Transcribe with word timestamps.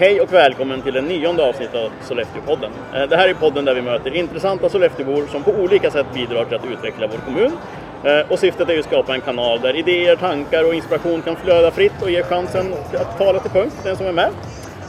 Hej 0.00 0.20
och 0.20 0.32
välkommen 0.32 0.82
till 0.82 0.94
det 0.94 1.00
nionde 1.00 1.42
avsnittet 1.48 1.74
av 1.74 1.90
Sollefteå-podden. 2.08 2.70
Eh, 2.94 3.02
Det 3.08 3.16
här 3.16 3.28
är 3.28 3.34
podden 3.34 3.64
där 3.64 3.74
vi 3.74 3.82
möter 3.82 4.14
intressanta 4.16 4.68
Sollefteåbor 4.68 5.26
som 5.32 5.42
på 5.42 5.50
olika 5.50 5.90
sätt 5.90 6.06
bidrar 6.14 6.44
till 6.44 6.56
att 6.56 6.64
utveckla 6.64 7.06
vår 7.06 7.18
kommun. 7.32 7.52
Eh, 8.04 8.32
Och 8.32 8.38
syftet 8.38 8.68
är 8.68 8.78
att 8.78 8.84
skapa 8.84 9.14
en 9.14 9.20
kanal 9.20 9.60
där 9.60 9.76
idéer, 9.76 10.16
tankar 10.16 10.64
och 10.64 10.74
inspiration 10.74 11.22
kan 11.22 11.36
flöda 11.36 11.70
fritt 11.70 12.02
och 12.02 12.10
ge 12.10 12.22
chansen 12.22 12.74
att 12.94 13.18
tala 13.18 13.38
till 13.40 13.50
punkt 13.50 13.76
den 13.84 13.96
som 13.96 14.06
är 14.06 14.12
med. 14.12 14.30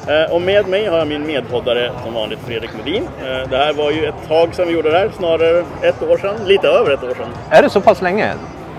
Eh, 0.08 0.32
Och 0.34 0.42
med 0.42 0.68
mig 0.68 0.86
har 0.86 0.98
jag 0.98 1.08
min 1.08 1.28
medpoddare 1.28 1.92
som 2.04 2.14
vanligt 2.14 2.40
Fredrik 2.48 2.72
Medin. 2.78 3.08
Det 3.50 3.58
här 3.58 3.74
var 3.74 3.92
ju 3.92 4.06
ett 4.06 4.28
tag 4.28 4.56
sedan 4.56 4.68
vi 4.68 4.74
gjorde 4.74 4.92
det 4.92 4.98
här, 4.98 5.10
snarare 5.18 5.66
ett 5.82 6.04
år 6.04 6.18
sedan, 6.18 6.36
lite 6.46 6.68
över 6.68 6.92
ett 6.94 7.04
år 7.04 7.14
sedan. 7.16 7.30
Är 7.50 7.62
det 7.62 7.70
så 7.70 7.82
pass 7.82 8.02
länge? 8.02 8.34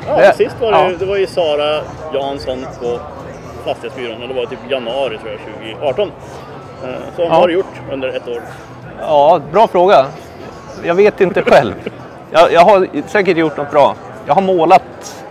Ja, 0.07 0.17
Det- 0.17 0.33
sist 0.37 0.57
var 0.61 0.73
det, 0.73 0.79
ja. 0.79 0.91
det 0.99 1.05
var 1.07 1.17
ju 1.17 1.27
Sara 1.27 1.81
Jansson 2.15 2.67
på 2.83 3.01
Fastighetsbyrån 3.65 4.23
och 4.23 4.29
det 4.29 4.35
var 4.35 4.47
typ 4.47 4.59
januari 4.71 5.19
tror 5.19 5.31
jag, 5.31 5.41
2018. 5.73 6.13
Eh, 6.85 6.89
Så 7.17 7.23
vad 7.23 7.27
Ja. 7.27 7.35
har 7.35 7.49
du 7.49 7.55
gjort 7.55 7.81
under 7.93 8.09
ett 8.09 8.29
år? 8.29 8.43
Ja, 9.01 9.41
bra 9.53 9.67
fråga. 9.69 10.07
Jag 10.85 10.95
vet 10.95 11.21
inte 11.21 11.43
själv. 11.43 11.73
Jag, 12.31 12.53
jag 12.53 12.61
har 12.61 12.89
säkert 13.09 13.37
gjort 13.37 13.57
något 13.57 13.71
bra. 13.71 13.95
Jag 14.27 14.35
har 14.35 14.43
målat, 14.43 15.23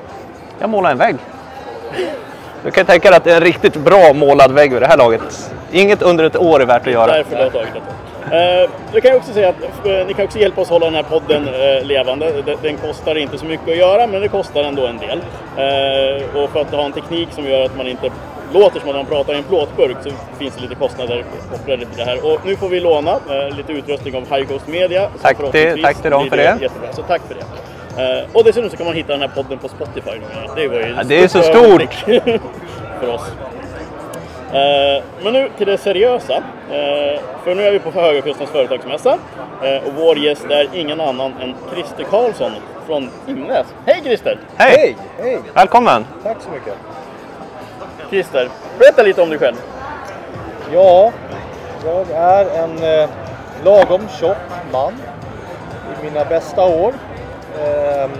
jag 0.59 0.69
målar 0.69 0.91
en 0.91 0.97
vägg. 0.97 1.15
Du 2.63 2.71
kan 2.71 2.85
tänka 2.85 3.09
dig 3.09 3.17
att 3.17 3.23
det 3.23 3.31
är 3.31 3.35
en 3.35 3.41
riktigt 3.43 3.75
bra 3.75 4.13
målad 4.13 4.51
vägg 4.51 4.73
vid 4.73 4.81
det 4.81 4.87
här 4.87 4.97
laget. 4.97 5.51
Inget 5.71 6.01
under 6.01 6.23
ett 6.23 6.37
år 6.37 6.61
är 6.61 6.65
värt 6.65 6.87
att 6.87 6.93
göra. 6.93 7.07
Därför 7.11 7.35
det 7.37 7.43
har 7.43 7.49
tagit 7.49 7.69
ett 7.69 7.75
år. 7.75 7.81
Eh, 8.31 8.69
Jag 8.93 9.03
kan 9.03 9.11
ju 9.11 9.17
också 9.17 9.33
säga 9.33 9.49
att 9.49 9.85
eh, 9.85 10.07
ni 10.07 10.13
kan 10.13 10.25
också 10.25 10.39
hjälpa 10.39 10.61
oss 10.61 10.69
hålla 10.69 10.85
den 10.85 10.95
här 10.95 11.03
podden 11.03 11.47
eh, 11.47 11.85
levande. 11.85 12.31
Den- 12.45 12.57
Den 12.61 12.77
kostar 12.77 13.15
inte 13.17 13.37
så 13.37 13.45
mycket 13.45 13.69
att 13.69 13.77
göra, 13.77 14.07
men 14.07 14.21
det 14.21 14.27
kostar 14.27 14.63
ändå 14.63 14.87
en 14.87 14.97
del. 14.97 15.19
Eh, 15.57 16.43
Och 16.43 16.49
för 16.49 16.61
att 16.61 16.71
ha 16.71 16.85
en 16.85 16.91
teknik 16.91 17.27
som 17.31 17.45
gör 17.49 17.65
att 17.65 17.77
man 17.77 17.87
inte 17.87 18.09
låter 18.53 18.79
som 18.79 18.89
att 18.89 18.95
man 18.95 19.05
pratar 19.05 19.33
i 19.33 19.37
en 19.37 19.43
plåtburk 19.43 19.97
så 20.03 20.09
finns 20.39 20.55
det 20.55 20.61
lite 20.61 20.75
kostnader 20.75 21.23
kopplade 21.51 21.85
till 21.85 21.97
det 21.97 22.03
här. 22.03 22.25
Och 22.33 22.39
nu 22.45 22.55
får 22.55 22.69
vi 22.69 22.79
låna 22.79 23.11
eh, 23.11 23.57
lite 23.57 23.73
utrustning 23.73 24.15
av 24.15 24.35
High 24.35 24.47
Coast 24.47 24.67
Media. 24.67 25.09
Tack 25.21 25.37
till- 25.51 25.83
tack 25.83 26.01
till 26.01 26.11
dem 26.11 26.29
för 26.29 26.37
det. 26.37 26.57
Jättebra, 26.61 26.93
så 26.93 27.01
tack 27.01 27.21
för 27.27 27.35
det. 27.35 27.41
Eh, 28.03 28.25
Och 28.33 28.43
dessutom 28.43 28.69
så 28.69 28.77
kan 28.77 28.85
man 28.85 28.95
hitta 28.95 29.11
den 29.11 29.21
här 29.21 29.27
podden 29.35 29.57
på 29.57 29.67
Spotify 29.67 30.09
numera. 30.11 30.55
Det 30.55 30.67
var 30.67 30.75
ju 30.75 30.93
Ja, 30.97 31.03
det 31.03 31.23
är 31.23 31.27
så 31.27 31.41
stort 31.41 31.93
för 32.99 33.07
oss. 33.13 33.31
Eh, 34.53 35.03
Men 35.23 35.33
nu 35.33 35.49
till 35.57 35.67
det 35.67 35.77
seriösa. 35.77 36.33
Eh, 36.71 37.19
För 37.43 37.55
nu 37.55 37.63
är 37.63 37.71
vi 37.71 37.79
på 37.79 37.91
Högakustens 37.91 38.49
företagsmässa. 38.49 39.17
Eh, 39.63 39.83
Och 39.87 39.93
vår 39.95 40.17
gäst 40.17 40.45
är 40.49 40.67
ingen 40.73 41.01
annan 41.01 41.33
än 41.41 41.55
Christer 41.73 42.03
Karlsson 42.03 42.51
från 42.87 43.09
Imnäs. 43.27 43.67
Hej 43.85 44.01
Christer! 44.03 44.39
Hej! 44.55 44.97
Hej! 45.17 45.39
Välkommen! 45.53 46.05
Tack 46.23 46.37
så 46.41 46.49
mycket. 46.49 46.73
Christer, 48.09 48.49
berätta 48.79 49.03
lite 49.03 49.21
om 49.21 49.29
dig 49.29 49.39
själv. 49.39 49.55
Ja, 50.73 51.11
jag 51.85 52.11
är 52.11 52.45
en 52.63 52.83
eh, 53.01 53.09
lagom 53.65 54.01
tjock 54.19 54.37
man 54.71 54.93
i 56.01 56.05
mina 56.05 56.25
bästa 56.25 56.65
år. 56.65 56.93
Ehm, 57.63 58.11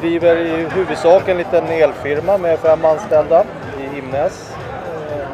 driver 0.00 0.36
i 0.36 0.66
huvudsak 0.74 1.28
en 1.28 1.36
liten 1.38 1.66
elfirma 1.68 2.38
med 2.38 2.58
fem 2.58 2.84
anställda 2.84 3.44
i 3.80 3.98
Imnäs 3.98 4.52
eh, 4.54 4.59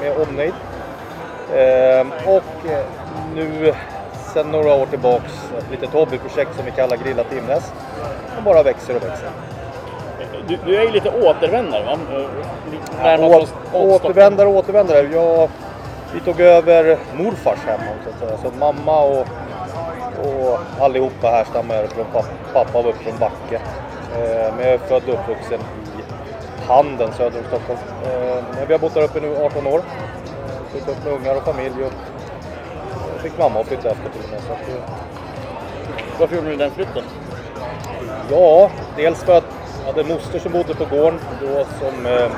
med 0.09 0.29
omnejd. 0.29 0.55
Ehm, 1.57 2.13
och 2.27 2.71
eh, 2.71 2.85
nu 3.35 3.75
sedan 4.35 4.51
några 4.51 4.75
år 4.75 4.87
tillbaks 4.87 5.33
ett 5.59 5.71
litet 5.71 5.93
hobbyprojekt 5.93 6.57
som 6.57 6.65
vi 6.65 6.71
kallar 6.71 6.97
Grillat 6.97 7.33
Imnäs. 7.33 7.73
Som 8.35 8.45
bara 8.45 8.63
växer 8.63 8.97
och 8.97 9.03
växer. 9.03 9.29
Du, 10.49 10.59
du 10.67 10.77
är 10.77 10.83
ju 10.83 10.91
lite 10.91 11.11
återvändare 11.11 11.85
va? 11.85 11.99
Ja, 12.13 13.03
närmast 13.03 13.35
å- 13.35 13.39
oss- 13.43 13.53
oss- 13.73 14.01
återvändare, 14.05 14.49
återvändare. 14.49 15.09
Jag, 15.13 15.49
vi 16.15 16.21
tog 16.21 16.41
över 16.41 16.99
morfars 17.15 17.59
hem 17.67 17.81
så 18.05 18.11
att 18.11 18.29
säga. 18.29 18.39
Så 18.53 18.59
mamma 18.59 19.03
och, 19.03 19.27
och 20.25 20.59
allihopa 20.81 21.31
här 21.31 21.45
stammar 21.45 21.87
från 21.87 22.05
pappa. 22.13 22.29
Pappa 22.53 22.83
var 22.83 22.91
uppe 22.91 23.05
från 23.05 23.19
Backe. 23.19 23.61
Men 24.57 24.65
jag 24.67 24.75
är 24.75 24.79
född 24.79 25.03
och 25.09 25.15
uppvuxen 25.15 25.61
Handen 26.69 27.13
söder 27.13 27.39
om 27.39 27.45
Stockholm. 27.45 27.79
Eh, 28.05 28.67
vi 28.67 28.73
har 28.75 28.79
bott 28.79 28.95
där 28.95 29.03
uppe 29.03 29.21
nu 29.21 29.37
18 29.37 29.67
år. 29.67 29.79
Eh, 29.79 30.71
Flyttat 30.71 30.89
upp 30.89 31.05
med 31.05 31.13
ungar 31.13 31.37
och 31.37 31.43
familj 31.43 31.85
och 31.85 31.93
fick 33.23 33.39
mamma 33.39 33.61
att 33.61 33.67
flytta 33.67 33.89
efter 33.91 34.11
till 34.11 34.21
och 34.25 34.31
med. 34.31 34.41
Så 34.41 34.53
att, 34.53 34.69
eh, 34.69 34.91
Varför 36.21 36.37
gjorde 36.37 36.51
du 36.51 36.57
den 36.57 36.71
flytten? 36.71 37.03
Ja, 38.31 38.71
dels 38.97 39.25
för 39.25 39.39
att 39.39 39.45
jag 39.81 39.87
hade 39.87 40.01
en 40.01 40.09
moster 40.09 40.39
som 40.39 40.53
bodde 40.53 40.75
på 40.75 40.85
gården 40.85 41.21
då 41.41 41.65
som, 41.65 42.07
eh, 42.07 42.31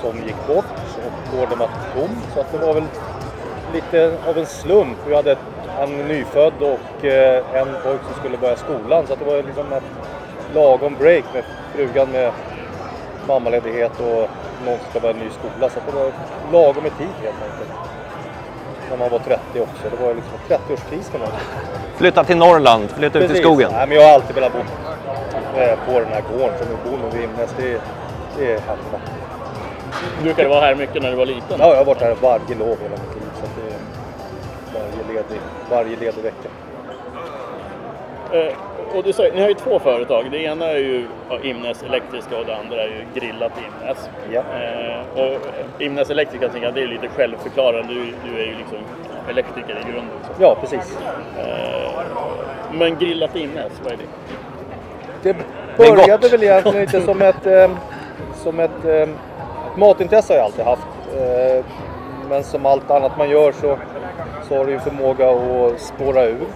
som 0.00 0.16
gick 0.26 0.46
bort 0.46 0.64
och 1.06 1.36
gården 1.38 1.58
var 1.58 1.68
tom. 1.94 2.16
Så 2.34 2.40
att 2.40 2.52
det 2.52 2.58
var 2.58 2.74
väl 2.74 2.84
lite 3.72 4.12
av 4.28 4.38
en 4.38 4.46
slump. 4.46 4.98
Vi 5.06 5.14
hade 5.14 5.36
en 5.80 5.98
nyfödd 5.98 6.52
och 6.60 7.04
eh, 7.04 7.44
en 7.54 7.68
pojk 7.84 8.00
som 8.06 8.14
skulle 8.20 8.38
börja 8.38 8.56
skolan. 8.56 9.06
Så 9.06 9.12
att 9.12 9.18
det 9.18 9.24
var 9.24 9.42
liksom 9.42 9.72
ett 9.72 9.82
lagom 10.54 10.96
break 10.98 11.24
med 11.34 11.44
frugan 11.74 12.10
med 12.10 12.32
mammaledighet 13.32 14.00
och 14.00 14.28
någon 14.66 14.78
ska 14.90 15.00
börja 15.00 15.14
en 15.14 15.20
ny 15.24 15.30
skola. 15.30 15.70
Så 15.70 15.78
det 15.86 15.92
var 15.96 16.12
lagom 16.52 16.86
i 16.86 16.90
tid 16.90 17.14
helt 17.22 17.42
enkelt. 17.48 17.70
När 18.90 18.96
man 18.96 19.10
var 19.10 19.18
30 19.18 19.40
också. 19.60 19.82
Det 19.90 20.04
var 20.04 20.14
liksom 20.14 20.32
en 20.48 20.56
30-årskris 20.58 21.10
kan 21.12 21.20
man 21.20 21.28
säga. 21.28 21.40
Flytta 21.96 22.24
till 22.24 22.36
Norrland, 22.36 22.90
flytta 22.90 23.18
ut 23.18 23.24
i 23.24 23.28
Precis. 23.28 23.42
skogen. 23.44 23.70
Nej, 23.72 23.86
men 23.88 23.96
jag 23.96 24.04
har 24.06 24.14
alltid 24.14 24.34
velat 24.34 24.52
bo 24.52 24.58
eh, 25.60 25.78
på 25.86 26.00
den 26.00 26.08
här 26.16 26.22
gården 26.32 26.58
som 26.58 26.66
vi 26.68 26.90
bor 26.90 27.10
vid 27.12 27.24
Imnäs. 27.24 27.54
Det, 27.56 27.72
är- 27.72 27.80
det 28.38 28.52
är 28.52 28.60
hemma. 28.60 28.98
Brukade 30.22 30.42
du 30.42 30.48
vara 30.48 30.60
här 30.60 30.74
mycket 30.74 31.02
när 31.02 31.10
du 31.10 31.16
var 31.16 31.26
liten? 31.26 31.56
Ja, 31.58 31.68
jag 31.68 31.76
har 31.76 31.84
varit 31.84 32.00
här 32.00 32.16
varje 32.22 32.54
lov 32.58 32.76
hela 32.82 32.96
mitt 33.02 33.14
liv. 33.14 33.30
Så 33.40 33.44
att 33.46 33.56
det 33.56 33.66
är 33.74 33.80
varje 34.80 35.14
ledig, 35.14 35.40
varje 35.70 35.96
ledig 35.96 36.22
vecka. 36.22 36.48
Eh, 38.32 38.52
Och 38.96 39.02
du 39.04 39.12
sa, 39.12 39.22
ni 39.34 39.40
har 39.40 39.48
ju 39.48 39.54
två 39.54 39.78
företag. 39.78 40.30
Det 40.30 40.38
ena 40.38 40.66
är 40.66 40.76
ju 40.78 41.04
ja, 41.30 41.38
Imnäs 41.42 41.82
Elektriska 41.82 42.36
och 42.38 42.46
det 42.46 42.56
andra 42.56 42.82
är 42.82 42.86
ju 42.88 43.20
Grillat 43.20 43.52
Imnäs. 43.58 44.10
Ja. 44.32 44.40
Eh, 44.40 45.22
och 45.24 45.38
Imnäs 45.82 46.10
Elektriska 46.10 46.48
tänker 46.48 46.66
jag, 46.66 46.74
det 46.74 46.82
är 46.82 46.86
lite 46.86 47.08
självförklarande. 47.08 47.94
Du, 47.94 48.00
du 48.30 48.40
är 48.42 48.46
ju 48.46 48.54
liksom 48.58 48.78
elektriker 49.30 49.70
i 49.70 49.92
grunden. 49.92 50.16
Så. 50.26 50.42
Ja, 50.42 50.56
precis. 50.60 50.98
Eh, 51.38 51.90
men 52.72 52.98
Grillat 52.98 53.36
Imnäs, 53.36 53.72
vad 53.84 53.92
är 53.92 53.96
det? 53.96 54.04
Det 55.22 55.36
började 55.76 56.28
väl 56.28 56.42
egentligen 56.42 56.80
lite 56.80 57.00
som 57.04 57.22
ett, 57.22 57.46
eh, 57.46 57.70
som 58.34 58.60
ett 58.60 58.84
eh, 58.84 59.08
matintresse 59.76 60.32
har 60.32 60.38
jag 60.38 60.44
alltid 60.44 60.64
haft. 60.64 60.86
Eh, 61.16 61.64
men 62.28 62.44
som 62.44 62.66
allt 62.66 62.90
annat 62.90 63.18
man 63.18 63.30
gör 63.30 63.52
så, 63.52 63.78
så 64.48 64.56
har 64.58 64.64
det 64.66 64.72
ju 64.72 64.78
förmåga 64.78 65.30
att 65.30 65.80
spåra 65.80 66.24
ur. 66.24 66.46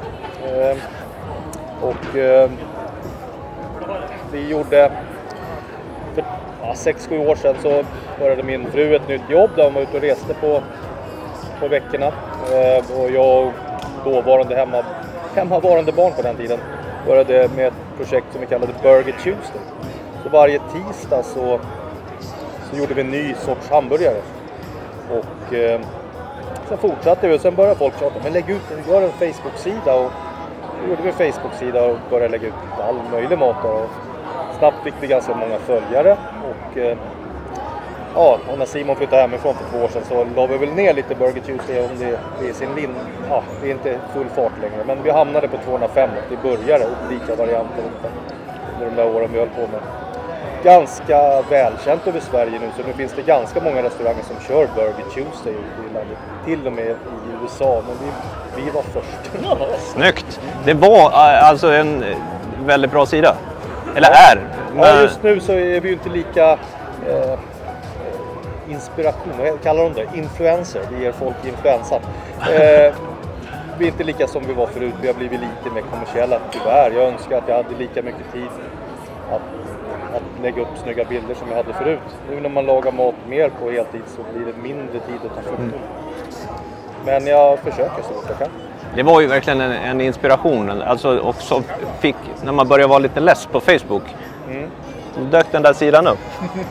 Och 1.85 2.17
eh, 2.17 2.51
vi 4.33 4.49
gjorde 4.49 4.93
för 6.15 6.25
6-7 6.93 7.29
år 7.29 7.35
sedan 7.35 7.55
så 7.63 7.85
började 8.19 8.43
min 8.43 8.71
fru 8.71 8.95
ett 8.95 9.09
nytt 9.09 9.31
jobb 9.31 9.51
där 9.57 9.65
hon 9.65 9.75
var 9.75 9.83
ute 9.83 9.97
och 9.97 10.03
reste 10.03 10.35
på, 10.35 10.63
på 11.61 11.69
veckorna. 11.69 12.07
Eh, 12.07 13.01
och 13.01 13.11
jag 13.11 13.47
och 13.47 13.53
dåvarande 14.05 14.57
hemma, 14.57 14.85
hemmavarande 15.35 15.93
barn 15.93 16.13
på 16.13 16.23
den 16.23 16.37
tiden 16.37 16.59
började 17.07 17.49
med 17.57 17.67
ett 17.67 17.97
projekt 17.97 18.27
som 18.33 18.41
vi 18.41 18.47
kallade 18.47 18.73
Burger 18.83 19.13
Tuesday. 19.13 19.61
Så 20.23 20.29
varje 20.29 20.59
tisdag 20.59 21.23
så, 21.23 21.61
så 22.71 22.77
gjorde 22.77 22.95
vi 22.95 23.01
en 23.01 23.11
ny 23.11 23.35
sorts 23.35 23.71
hamburgare. 23.71 24.21
Och 25.11 25.55
eh, 25.55 25.81
sen 26.69 26.79
fortsatte 26.79 27.29
vi 27.29 27.37
och 27.37 27.41
sen 27.41 27.55
började 27.55 27.79
folk 27.79 27.99
tjata, 28.01 28.15
men 28.23 28.33
lägg 28.33 28.51
ut, 28.51 28.63
gör 28.89 29.03
en 29.03 29.11
Facebook-sida. 29.11 29.95
Och 29.95 30.11
gjorde 30.89 31.03
vi 31.03 31.09
en 31.09 31.33
Facebook-sida 31.33 31.85
och 31.85 31.97
började 32.11 32.29
lägga 32.29 32.49
ut 32.49 32.55
all 32.89 32.97
möjlig 33.13 33.39
mat. 33.39 33.63
där. 33.63 33.73
Och 33.73 33.91
snabbt 34.59 34.85
fick 34.85 34.95
vi 35.01 35.07
ganska 35.07 35.35
många 35.35 35.59
följare. 35.59 36.17
Och, 36.51 36.79
eh, 36.79 36.97
ja, 38.15 38.39
och 38.53 38.59
när 38.59 38.67
Simon 38.67 38.97
flyttade 38.97 39.23
hemifrån 39.23 39.55
för 39.55 39.65
två 39.71 39.85
år 39.85 39.89
sedan 39.89 40.03
så 40.09 40.27
la 40.37 40.47
vi 40.47 40.57
väl 40.57 40.75
ner 40.75 40.95
lite 40.95 41.15
Burger 41.15 41.41
Tuesday 41.41 41.81
om 41.81 41.99
det, 41.99 42.19
det 42.41 42.49
är 42.49 42.53
sin 42.53 42.75
lin... 42.75 42.95
Ja, 43.31 43.43
det 43.63 43.69
är 43.69 43.73
inte 43.73 43.99
full 44.13 44.29
fart 44.29 44.53
längre. 44.61 44.85
Men 44.87 45.03
vi 45.03 45.11
hamnade 45.11 45.49
på 45.49 45.57
205 45.57 46.11
och 46.11 46.33
vi 46.33 46.37
började 46.37 46.87
olika 47.07 47.35
varianter 47.35 47.85
under 48.75 48.87
de 48.87 48.97
där 48.97 49.17
åren 49.17 49.29
vi 49.33 49.39
höll 49.39 49.49
på 49.49 49.61
med. 49.61 49.81
Ganska 50.65 51.43
välkänt 51.43 52.07
över 52.07 52.21
Sverige 52.21 52.59
nu 52.61 52.69
så 52.77 52.87
nu 52.87 52.93
finns 52.93 53.13
det 53.13 53.23
ganska 53.23 53.61
många 53.61 53.83
restauranger 53.83 54.23
som 54.23 54.37
kör 54.49 54.69
Burger 54.75 55.05
Tuesday 55.15 55.53
ute 55.53 55.91
i 55.91 55.95
landet. 55.95 56.19
Till 56.45 56.67
och 56.67 56.73
med 56.73 56.87
i 56.87 56.97
USA, 57.43 57.83
men 57.87 57.97
vi, 58.01 58.13
vi 58.57 58.71
var 58.71 58.83
först. 58.83 59.83
Snyggt! 59.93 60.41
Det 60.65 60.75
var 60.75 61.11
eh, 61.11 61.49
alltså 61.49 61.73
en 61.73 62.03
eh, 62.03 62.17
väldigt 62.67 62.91
bra 62.91 63.07
sida. 63.07 63.37
Eller 63.97 64.09
är. 64.09 64.37
Ja, 64.77 64.81
Men- 64.81 65.03
just 65.03 65.23
nu 65.23 65.41
så 65.41 65.53
är 65.53 65.81
vi 65.81 65.89
ju 65.89 65.95
inte 65.95 66.09
lika 66.09 66.51
eh, 67.09 67.39
inspiration, 68.71 69.33
vad 69.39 69.63
kallar 69.63 69.83
de 69.85 69.93
det? 69.93 70.19
Influencer, 70.19 70.81
vi 70.93 71.05
ger 71.05 71.13
folk 71.13 71.37
influensan. 71.47 72.01
Eh, 72.41 72.95
vi 73.79 73.85
är 73.85 73.89
inte 73.89 74.05
lika 74.05 74.27
som 74.27 74.43
vi 74.47 74.53
var 74.53 74.67
förut, 74.67 74.95
vi 75.01 75.07
har 75.07 75.15
blivit 75.15 75.41
lite 75.41 75.75
mer 75.75 75.83
kommersiella 75.83 76.39
tyvärr. 76.53 76.91
Jag 76.91 77.13
önskar 77.13 77.39
att 77.39 77.49
jag 77.49 77.57
hade 77.57 77.75
lika 77.79 78.03
mycket 78.03 78.33
tid 78.33 78.49
att, 79.31 79.41
att 80.17 80.43
lägga 80.43 80.63
upp 80.63 80.69
snygga 80.83 81.05
bilder 81.05 81.35
som 81.35 81.49
jag 81.49 81.57
hade 81.57 81.73
förut. 81.73 81.99
Nu 82.31 82.41
när 82.41 82.49
man 82.49 82.67
lagar 82.67 82.93
mat 82.93 83.15
mer 83.29 83.49
på 83.63 83.71
heltid 83.71 84.03
så 84.17 84.23
blir 84.35 84.47
det 84.47 84.63
mindre 84.63 84.93
tid 85.01 85.17
att 85.25 85.35
ta 85.37 85.51
foton. 85.51 85.73
Men 87.05 87.27
jag 87.27 87.59
försöker 87.59 88.03
så 88.09 88.15
gott 88.15 88.25
jag 88.29 88.39
kan. 88.39 88.49
Det 88.97 89.03
var 89.03 89.21
ju 89.21 89.27
verkligen 89.27 89.61
en, 89.61 89.73
en 89.73 90.01
inspiration. 90.01 90.83
Alltså 90.83 91.19
också 91.21 91.63
fick, 92.01 92.17
när 92.45 92.53
man 92.53 92.69
började 92.69 92.89
vara 92.89 92.99
lite 92.99 93.21
less 93.21 93.47
på 93.53 93.61
Facebook. 93.61 94.03
Då 95.19 95.25
dök 95.31 95.47
den 95.53 95.63
där 95.63 95.73
sidan 95.73 96.07
upp. 96.07 96.19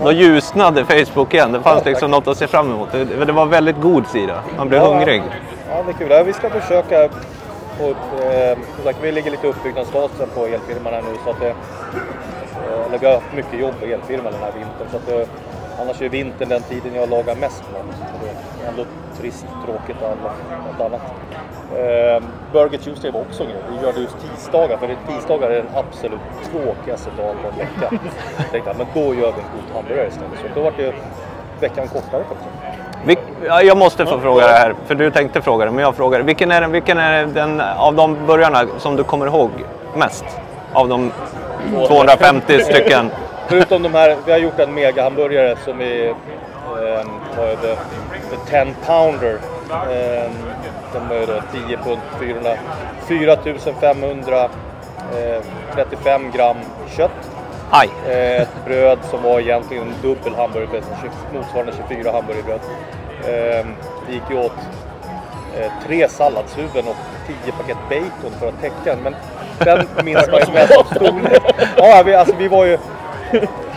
Då 0.03 0.11
ljusnade 0.21 0.85
Facebook 0.85 1.33
igen. 1.33 1.51
Det 1.51 1.61
fanns 1.61 1.81
Ja, 1.85 1.89
liksom 1.89 2.11
något 2.11 2.27
att 2.27 2.37
se 2.37 2.47
fram 2.47 2.71
emot. 2.71 2.91
Det, 2.91 3.25
det 3.25 3.31
var 3.31 3.43
en 3.43 3.49
väldigt 3.49 3.81
god 3.81 4.07
sida. 4.07 4.39
Man 4.57 4.69
blev 4.69 4.81
Ja. 4.81 4.93
hungrig. 4.93 5.23
Ja, 5.69 5.83
det 5.85 5.91
är 5.91 5.93
kul. 5.93 6.11
Ja, 6.11 6.23
vi 6.23 6.33
ska 6.33 6.49
försöka 6.49 7.09
få 7.79 7.89
upp... 7.89 7.97
Eh, 8.21 8.57
som 8.75 8.83
sagt, 8.83 8.97
vi 9.01 9.11
ligger 9.11 9.31
lite 9.31 9.47
i 9.47 9.49
uppbyggnadsfasen 9.49 10.29
på 10.35 10.45
elfirman 10.45 10.93
här 10.93 11.01
nu 11.01 11.17
så 11.23 11.29
att 11.29 11.39
det... 11.39 11.49
Eh, 11.49 12.85
eller 12.87 12.97
vi 12.99 13.05
har 13.05 13.13
haft 13.13 13.33
mycket 13.35 13.59
jobb 13.59 13.73
på 13.79 13.85
elfirman 13.85 14.31
den 14.33 14.41
här 14.41 14.51
vintern 14.51 14.87
så 14.91 14.97
att 14.97 15.05
det, 15.07 15.27
Annars 15.81 16.01
är 16.01 16.09
vintern 16.09 16.49
den 16.49 16.61
tiden 16.61 16.95
jag 16.95 17.09
lagar 17.09 17.35
mest 17.35 17.63
mat. 17.73 17.95
Ändå 18.67 18.85
trist, 19.17 19.45
tråkigt 19.65 19.97
och 20.01 20.09
något 20.09 20.85
annat. 20.85 21.01
Eh, 21.71 22.23
Burger 22.51 22.77
Tuesday 22.77 23.11
var 23.11 23.21
också 23.21 23.43
en 23.43 23.49
grej. 23.49 23.61
Vi 23.71 23.85
gör 23.85 23.93
det 23.93 23.99
just 23.99 24.15
tisdagar 24.21 24.77
för 24.77 24.95
tisdagar 25.07 25.49
är 25.49 25.55
den 25.55 25.75
absolut 25.75 26.19
tråkigaste 26.51 27.09
dagen 27.17 27.35
på 27.43 27.47
en 27.49 27.57
vecka. 27.57 27.89
Jag 28.37 28.51
tänkte 28.51 28.73
men 28.77 28.87
då 28.93 28.99
gör 28.99 29.13
vi 29.13 29.25
en 29.25 29.31
god 29.31 29.75
hamburgare 29.75 30.07
istället. 30.07 30.39
Så 30.41 30.59
då 30.59 30.61
var 30.61 30.73
det 30.77 30.93
veckan 31.59 31.87
kortare 31.87 32.23
faktiskt. 32.23 32.49
Jag 33.63 33.77
måste 33.77 34.05
få 34.05 34.19
fråga 34.19 34.47
det 34.47 34.53
här, 34.53 34.75
för 34.85 34.95
du 34.95 35.11
tänkte 35.11 35.41
fråga 35.41 35.65
det, 35.65 35.71
men 35.71 35.83
jag 35.83 35.95
frågar. 35.95 36.19
Vilken 36.19 36.51
är, 36.51 36.61
den, 36.61 36.71
vilken 36.71 36.97
är 36.97 37.25
den 37.25 37.61
av 37.61 37.95
de 37.95 38.25
burgarna 38.27 38.65
som 38.77 38.95
du 38.95 39.03
kommer 39.03 39.25
ihåg 39.25 39.49
mest? 39.95 40.25
Av 40.73 40.87
de 40.87 41.11
250 41.87 42.59
stycken? 42.59 43.11
Förutom 43.47 43.83
de 43.83 43.93
här, 43.93 44.17
vi 44.25 44.31
har 44.31 44.39
gjort 44.39 44.59
en 44.59 44.73
megahamburgare 44.73 45.55
som 45.65 45.77
vi, 45.77 46.13
eh, 46.77 47.05
vad 47.37 47.47
är 47.47 47.57
det, 47.61 47.77
the 48.29 48.65
10 48.65 48.75
pounder. 48.85 49.39
Eh, 49.71 50.31
den 50.93 51.09
var 51.09 51.15
ju 51.15 51.25
då 51.25 51.41
10 51.67 51.77
pund, 51.77 52.01
400, 52.19 52.57
4500 53.07 54.43
eh, 54.43 55.41
35 55.75 56.31
gram 56.31 56.57
kött. 56.97 57.11
Aj! 57.69 57.89
Eh, 58.07 58.41
ett 58.41 58.65
bröd 58.65 58.99
som 59.09 59.23
var 59.23 59.39
egentligen 59.39 59.83
en 59.83 59.93
dubbel 60.01 60.35
hamburgerbröd, 60.35 60.83
motsvarande 61.33 61.73
24 61.89 62.11
hamburgerbröd. 62.11 62.59
Eh, 63.23 63.65
det 64.07 64.13
gick 64.13 64.23
ju 64.29 64.37
åt 64.37 64.51
eh, 65.57 65.71
tre 65.85 66.07
salladshuvuden 66.07 66.87
och 66.87 66.95
10 67.27 67.51
paket 67.51 67.77
bacon 67.89 68.39
för 68.39 68.47
att 68.47 68.61
täcka 68.61 68.95
den. 68.95 68.99
Men 69.03 69.15
den 69.59 70.05
minns 70.05 70.27
man 70.31 70.39
ju 70.39 70.53
mest 70.53 70.77
av 70.77 70.83
storlek. 70.83 71.41
Ja, 71.77 72.03
vi, 72.05 72.15
alltså, 72.15 72.35
vi 72.35 72.47
var 72.47 72.65
ju 72.65 72.77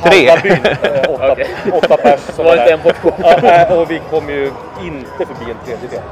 Tre. 0.02 0.28
halva 0.28 0.42
byn, 0.42 0.66
eh, 0.66 1.10
åtta, 1.14 1.32
Okej. 1.32 1.48
åtta 1.72 1.96
pers 1.96 2.20
Var 2.38 2.56
det 2.56 2.62
inte 2.62 2.72
en 2.72 2.80
portion? 2.80 3.12
Ja, 3.42 3.74
och 3.76 3.90
vi 3.90 4.00
kom 4.10 4.28
ju 4.28 4.50
inte 4.82 5.26
förbi 5.26 5.50
en 5.50 5.58
tredjedel. 5.66 6.02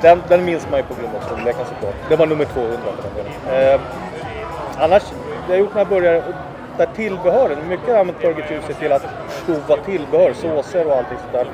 Den, 0.00 0.22
den 0.28 0.44
minns 0.44 0.66
man 0.70 0.80
ju 0.80 0.84
på 0.84 0.94
grund 0.94 1.16
av 1.16 1.20
storleken 1.26 1.64
såklart. 1.68 1.94
Det 2.08 2.16
var 2.16 2.26
nummer 2.26 2.44
200 2.44 2.76
för 2.82 3.02
den 3.02 3.24
delen. 3.54 3.74
Eh, 3.74 3.80
annars, 4.78 5.02
vi 5.46 5.52
har 5.52 5.58
gjort 5.60 5.74
några 5.74 5.84
burgare 5.84 6.22
där 6.76 6.88
tillbehören, 6.96 7.68
mycket 7.68 7.88
har 7.88 7.96
använt 8.00 8.20
Burger 8.20 8.44
Tuesday 8.48 8.74
till 8.74 8.92
att 8.92 9.06
prova 9.46 9.76
tillbehör, 9.84 10.32
såser 10.32 10.86
och 10.86 10.96
allting 10.96 11.18
sånt 11.18 11.32
där. 11.32 11.46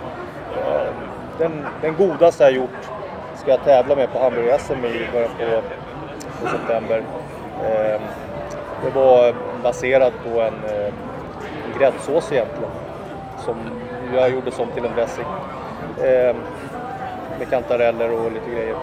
Eh, 0.57 0.93
den, 1.39 1.67
den 1.83 1.95
godaste 1.97 2.43
jag 2.45 2.53
gjort 2.53 2.79
ska 3.37 3.51
jag 3.51 3.65
tävla 3.65 3.95
med 3.97 4.13
på 4.13 4.19
hamburger-SM 4.19 4.85
i 4.87 5.09
början 5.13 5.31
på, 5.39 5.63
på 6.45 6.51
september. 6.51 7.03
Eh, 7.65 8.01
det 8.85 8.91
var 8.95 9.35
baserat 9.63 10.13
på 10.25 10.41
en, 10.41 10.55
eh, 10.69 10.87
en 10.87 10.93
gräddsås 11.79 12.33
egentligen. 12.33 12.71
Som 13.45 13.57
jag 14.15 14.31
gjorde 14.31 14.51
som 14.51 14.69
till 14.71 14.85
en 14.85 14.95
dressing. 14.95 15.25
Eh, 15.99 16.37
med 17.39 17.51
kantareller 17.51 18.13
och 18.13 18.33
lite 18.33 18.51
grejer. 18.51 18.77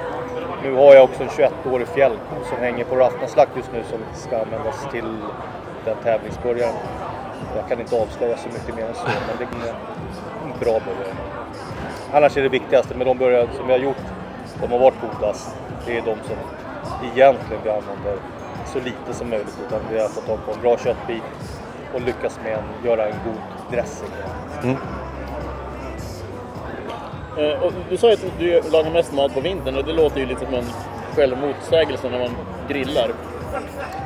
Nu 0.64 0.74
har 0.74 0.96
jag 0.96 1.04
också 1.04 1.24
en 1.24 1.30
21-årig 1.30 1.88
fjällko 1.88 2.36
som 2.50 2.58
hänger 2.58 2.84
på 2.84 2.96
Rafnaslakt 2.96 3.52
just 3.56 3.72
nu 3.74 3.84
som 3.90 4.00
ska 4.14 4.42
användas 4.42 4.88
till 4.92 5.18
den 5.86 5.98
tävlingsburgaren. 6.04 6.74
Jag 7.56 7.70
kan 7.70 7.80
inte 7.80 7.96
avslöja 7.96 8.38
så 8.38 8.48
mycket 8.48 8.76
mer 8.76 8.86
än 8.86 8.94
så, 8.94 9.08
men 9.28 9.38
det 9.38 9.68
är 9.68 9.74
en 10.46 10.60
bra 10.60 10.80
burgare. 10.80 11.16
Annars 12.14 12.38
är 12.38 12.44
det 12.44 12.50
viktigaste 12.50 12.96
med 12.96 13.08
de 13.08 13.18
burgare 13.18 13.48
som 13.58 13.68
vi 13.68 13.74
har 13.74 13.80
gjort, 13.80 14.04
de 14.62 14.72
har 14.72 14.80
varit 14.80 15.02
godast. 15.02 15.56
Det 15.86 15.98
är 15.98 16.02
de 16.02 16.16
som 16.16 16.38
egentligen 17.04 17.64
vi 17.64 17.70
använder 17.70 18.18
så 18.66 18.80
lite 18.80 19.14
som 19.14 19.30
möjligt. 19.30 19.58
Utan 19.68 19.80
vi 19.92 20.00
har 20.00 20.08
fått 20.08 20.28
tag 20.28 20.40
på 20.46 20.52
en 20.52 20.62
bra 20.62 20.78
köttbit 20.78 21.24
och 21.96 22.02
lyckats 22.02 22.40
med 22.44 22.54
en, 22.54 22.90
göra 22.90 23.06
en 23.06 23.16
god 23.26 23.72
dressing. 23.72 24.10
Eh, 27.38 27.64
och 27.64 27.74
du 27.90 27.98
sa 27.98 28.08
ju 28.08 28.14
att 28.14 28.40
du 28.40 28.62
lagar 28.72 28.92
mest 28.92 29.14
mat 29.14 29.34
på 29.34 29.40
vintern 29.42 29.78
och 29.78 29.84
det 29.84 29.94
låter 29.94 30.20
ju 30.20 30.26
lite 30.26 30.46
som 30.46 30.54
en 30.54 30.66
självmotsägelse 31.16 32.10
när 32.10 32.20
man 32.20 32.30
grillar. 32.68 33.12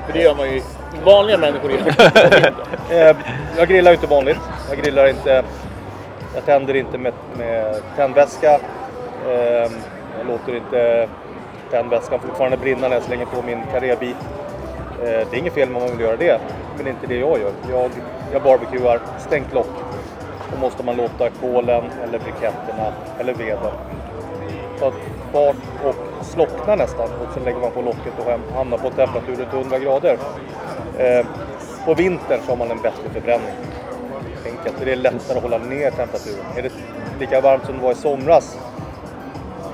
För 0.05 0.13
det 0.13 0.21
gör 0.21 0.35
man 0.35 0.49
ju, 0.53 0.61
vanliga 1.05 1.37
människor 1.37 1.71
gör 1.71 1.77
på 1.77 1.83
vintern. 1.83 2.53
Eh, 2.91 3.15
jag 3.57 3.67
grillar 3.67 3.91
ju 3.91 3.95
inte 3.95 4.07
vanligt. 4.07 4.39
Jag 4.69 4.77
grillar 4.77 5.07
inte... 5.07 5.43
Jag 6.35 6.45
tänder 6.45 6.75
inte 6.75 6.97
med, 6.97 7.13
med 7.37 7.75
tändvätska. 7.95 8.59
Eh, 9.27 9.71
jag 10.17 10.27
låter 10.27 10.55
inte 10.55 11.09
tändvätskan 11.71 12.19
fortfarande 12.19 12.57
brinna 12.57 12.87
när 12.87 12.95
jag 12.95 13.03
slänger 13.03 13.25
på 13.25 13.41
min 13.41 13.63
karébit. 13.71 14.17
Eh, 15.03 15.27
det 15.31 15.35
är 15.35 15.39
inget 15.39 15.53
fel 15.53 15.67
om 15.67 15.73
man 15.73 15.91
vill 15.91 15.99
göra 15.99 16.17
det, 16.17 16.41
men 16.75 16.83
det 16.85 16.89
är 16.89 16.93
inte 16.93 17.07
det 17.07 17.19
jag 17.19 17.39
gör. 17.39 17.51
Jag, 17.69 17.91
jag 18.33 18.43
barbecuar, 18.43 18.99
stängt 19.19 19.53
lock. 19.53 19.69
Då 20.53 20.59
måste 20.59 20.83
man 20.83 20.95
låta 20.95 21.29
kolen, 21.29 21.83
eller 22.03 22.19
briketterna, 22.19 22.93
eller 23.19 23.33
veden 23.33 23.59
ta 24.79 24.91
fart 25.31 25.55
och 25.85 26.25
slockna 26.25 26.75
nästan. 26.75 27.09
Och 27.09 27.33
sen 27.33 27.43
lägger 27.43 27.59
man 27.59 27.71
på 27.71 27.81
locket 27.81 28.13
och 28.19 28.55
hamnar 28.55 28.77
på 28.77 28.89
temperatur 28.89 29.35
runt 29.35 29.53
100 29.53 29.79
grader. 29.79 30.17
Eh, 30.97 31.25
på 31.85 31.93
vintern 31.93 32.41
så 32.45 32.51
har 32.51 32.57
man 32.57 32.71
en 32.71 32.81
bättre 32.81 33.09
förbränning. 33.13 33.55
Enkelt. 34.45 34.75
Det 34.83 34.91
är 34.91 34.95
lättare 34.95 35.37
att 35.37 35.43
hålla 35.43 35.57
ner 35.57 35.91
temperaturen. 35.91 36.45
Är 36.57 36.61
det 36.61 36.71
lika 37.19 37.41
varmt 37.41 37.65
som 37.65 37.77
det 37.77 37.83
var 37.83 37.91
i 37.91 37.95
somras, 37.95 38.57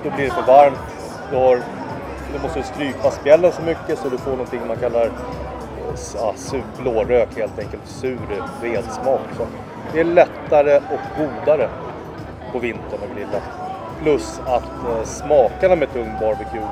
då 0.04 0.10
blir 0.10 0.26
det 0.26 0.32
för 0.32 0.42
varmt. 0.42 0.78
Då, 1.32 1.40
har, 1.40 1.62
då 2.36 2.42
måste 2.42 2.60
du 2.60 2.66
strypa 2.66 3.12
spjällen 3.12 3.52
så 3.52 3.62
mycket 3.62 4.00
så 4.00 4.10
du 4.10 4.18
får 4.18 4.32
någonting 4.32 4.68
man 4.68 4.78
kallar 4.78 5.06
eh, 5.06 5.12
ja, 6.16 6.34
sur, 6.36 6.64
blårök 6.82 7.38
helt 7.38 7.60
enkelt. 7.60 7.88
Sur 7.88 8.20
vedsmak. 8.62 9.22
Så 9.38 9.48
det 9.94 10.00
är 10.00 10.04
lättare 10.04 10.78
och 10.78 11.00
godare 11.18 11.70
på 12.52 12.60
vintern 12.60 13.00
att 13.04 13.16
grilla. 13.16 13.42
Plus 14.04 14.40
att 14.46 14.64
eh, 14.64 15.04
smakerna 15.04 15.76
med 15.76 15.94
tung 15.94 16.12
barbecue 16.20 16.68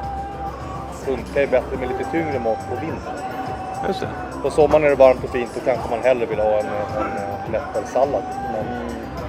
funkar 1.05 1.41
ju 1.41 1.47
bättre 1.47 1.77
med 1.77 1.89
lite 1.89 2.11
tyngre 2.11 2.39
mat 2.39 2.69
på 2.69 2.75
vintern. 2.75 3.13
Just 3.87 3.99
det. 3.99 4.09
På 4.41 4.49
sommaren 4.49 4.83
är 4.83 4.89
det 4.89 4.95
varmt 4.95 5.23
och 5.23 5.29
fint 5.29 5.57
och 5.57 5.65
kanske 5.65 5.89
man 5.89 5.99
hellre 5.99 6.25
vill 6.25 6.39
ha 6.39 6.59
en, 6.59 6.65
en, 6.65 7.17
en 7.45 7.51
lättare 7.51 7.85
sallad. 7.85 8.23
Men 8.51 8.65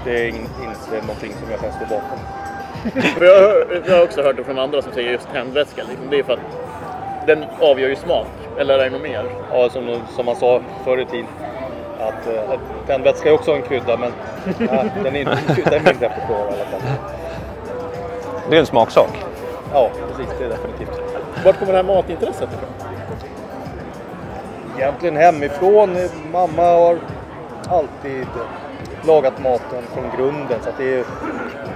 det 0.05 0.25
är 0.25 0.29
in, 0.29 0.35
inte 0.35 1.07
någonting 1.07 1.33
som 1.41 1.51
jag 1.51 1.61
kan 1.61 1.73
stå 1.73 1.85
bakom. 1.95 2.19
För 3.19 3.25
jag, 3.25 3.41
har- 3.41 3.83
jag 3.87 3.97
har 3.97 4.05
också 4.05 4.23
hört 4.23 4.37
det 4.37 4.45
från 4.45 4.59
andra 4.59 4.83
som 4.83 4.93
säger 4.93 5.13
just 5.13 5.33
tändvätska. 5.33 5.83
Liksom. 5.89 6.11
Det 6.11 6.19
är 6.19 6.23
för 6.23 6.33
att 6.33 7.27
den 7.27 7.45
avgör 7.61 7.89
ju 7.89 7.97
smak. 7.97 8.27
Eller 8.59 8.79
är 8.79 8.85
det 8.85 8.91
något 8.91 9.03
mer? 9.03 9.25
Ja, 9.53 9.69
som, 9.71 9.97
som 10.17 10.27
man 10.27 10.37
sa 10.37 10.61
förr 10.85 10.99
i 11.01 11.05
tiden. 11.07 11.27
Att, 12.01 12.27
eh, 12.27 12.51
att 12.51 12.87
tändvätska 12.87 13.29
är 13.29 13.33
också 13.33 13.53
en 13.53 13.63
krydda 13.63 13.97
men 13.97 14.13
ja, 14.71 14.85
den 15.05 15.17
är 15.17 15.21
inte 15.21 15.39
en 15.49 15.55
krydda 15.55 15.77
i 15.77 15.81
min 15.81 15.87
repertoar 16.01 16.39
i 16.39 16.61
alla 16.61 16.65
fall. 16.71 16.81
Det 18.51 18.57
är 18.57 18.61
en 18.61 18.67
smaksak. 18.67 19.25
Ja, 19.73 19.91
precis. 20.11 20.35
Det 20.39 20.45
är 20.45 20.49
definitivt. 20.49 21.01
Vart 21.45 21.59
kommer 21.59 21.73
det 21.73 21.79
här 21.79 21.85
matintresset 21.85 22.49
ifrån? 22.53 22.91
Egentligen 24.79 25.17
hemifrån. 25.17 25.97
Mamma 26.33 26.63
har 26.63 26.99
alltid 27.69 28.27
lagat 29.07 29.43
maten 29.43 29.83
från 29.83 30.11
grunden. 30.17 30.59
Så 30.63 30.69
att 30.69 30.79
det 30.79 30.95
är, 30.95 31.05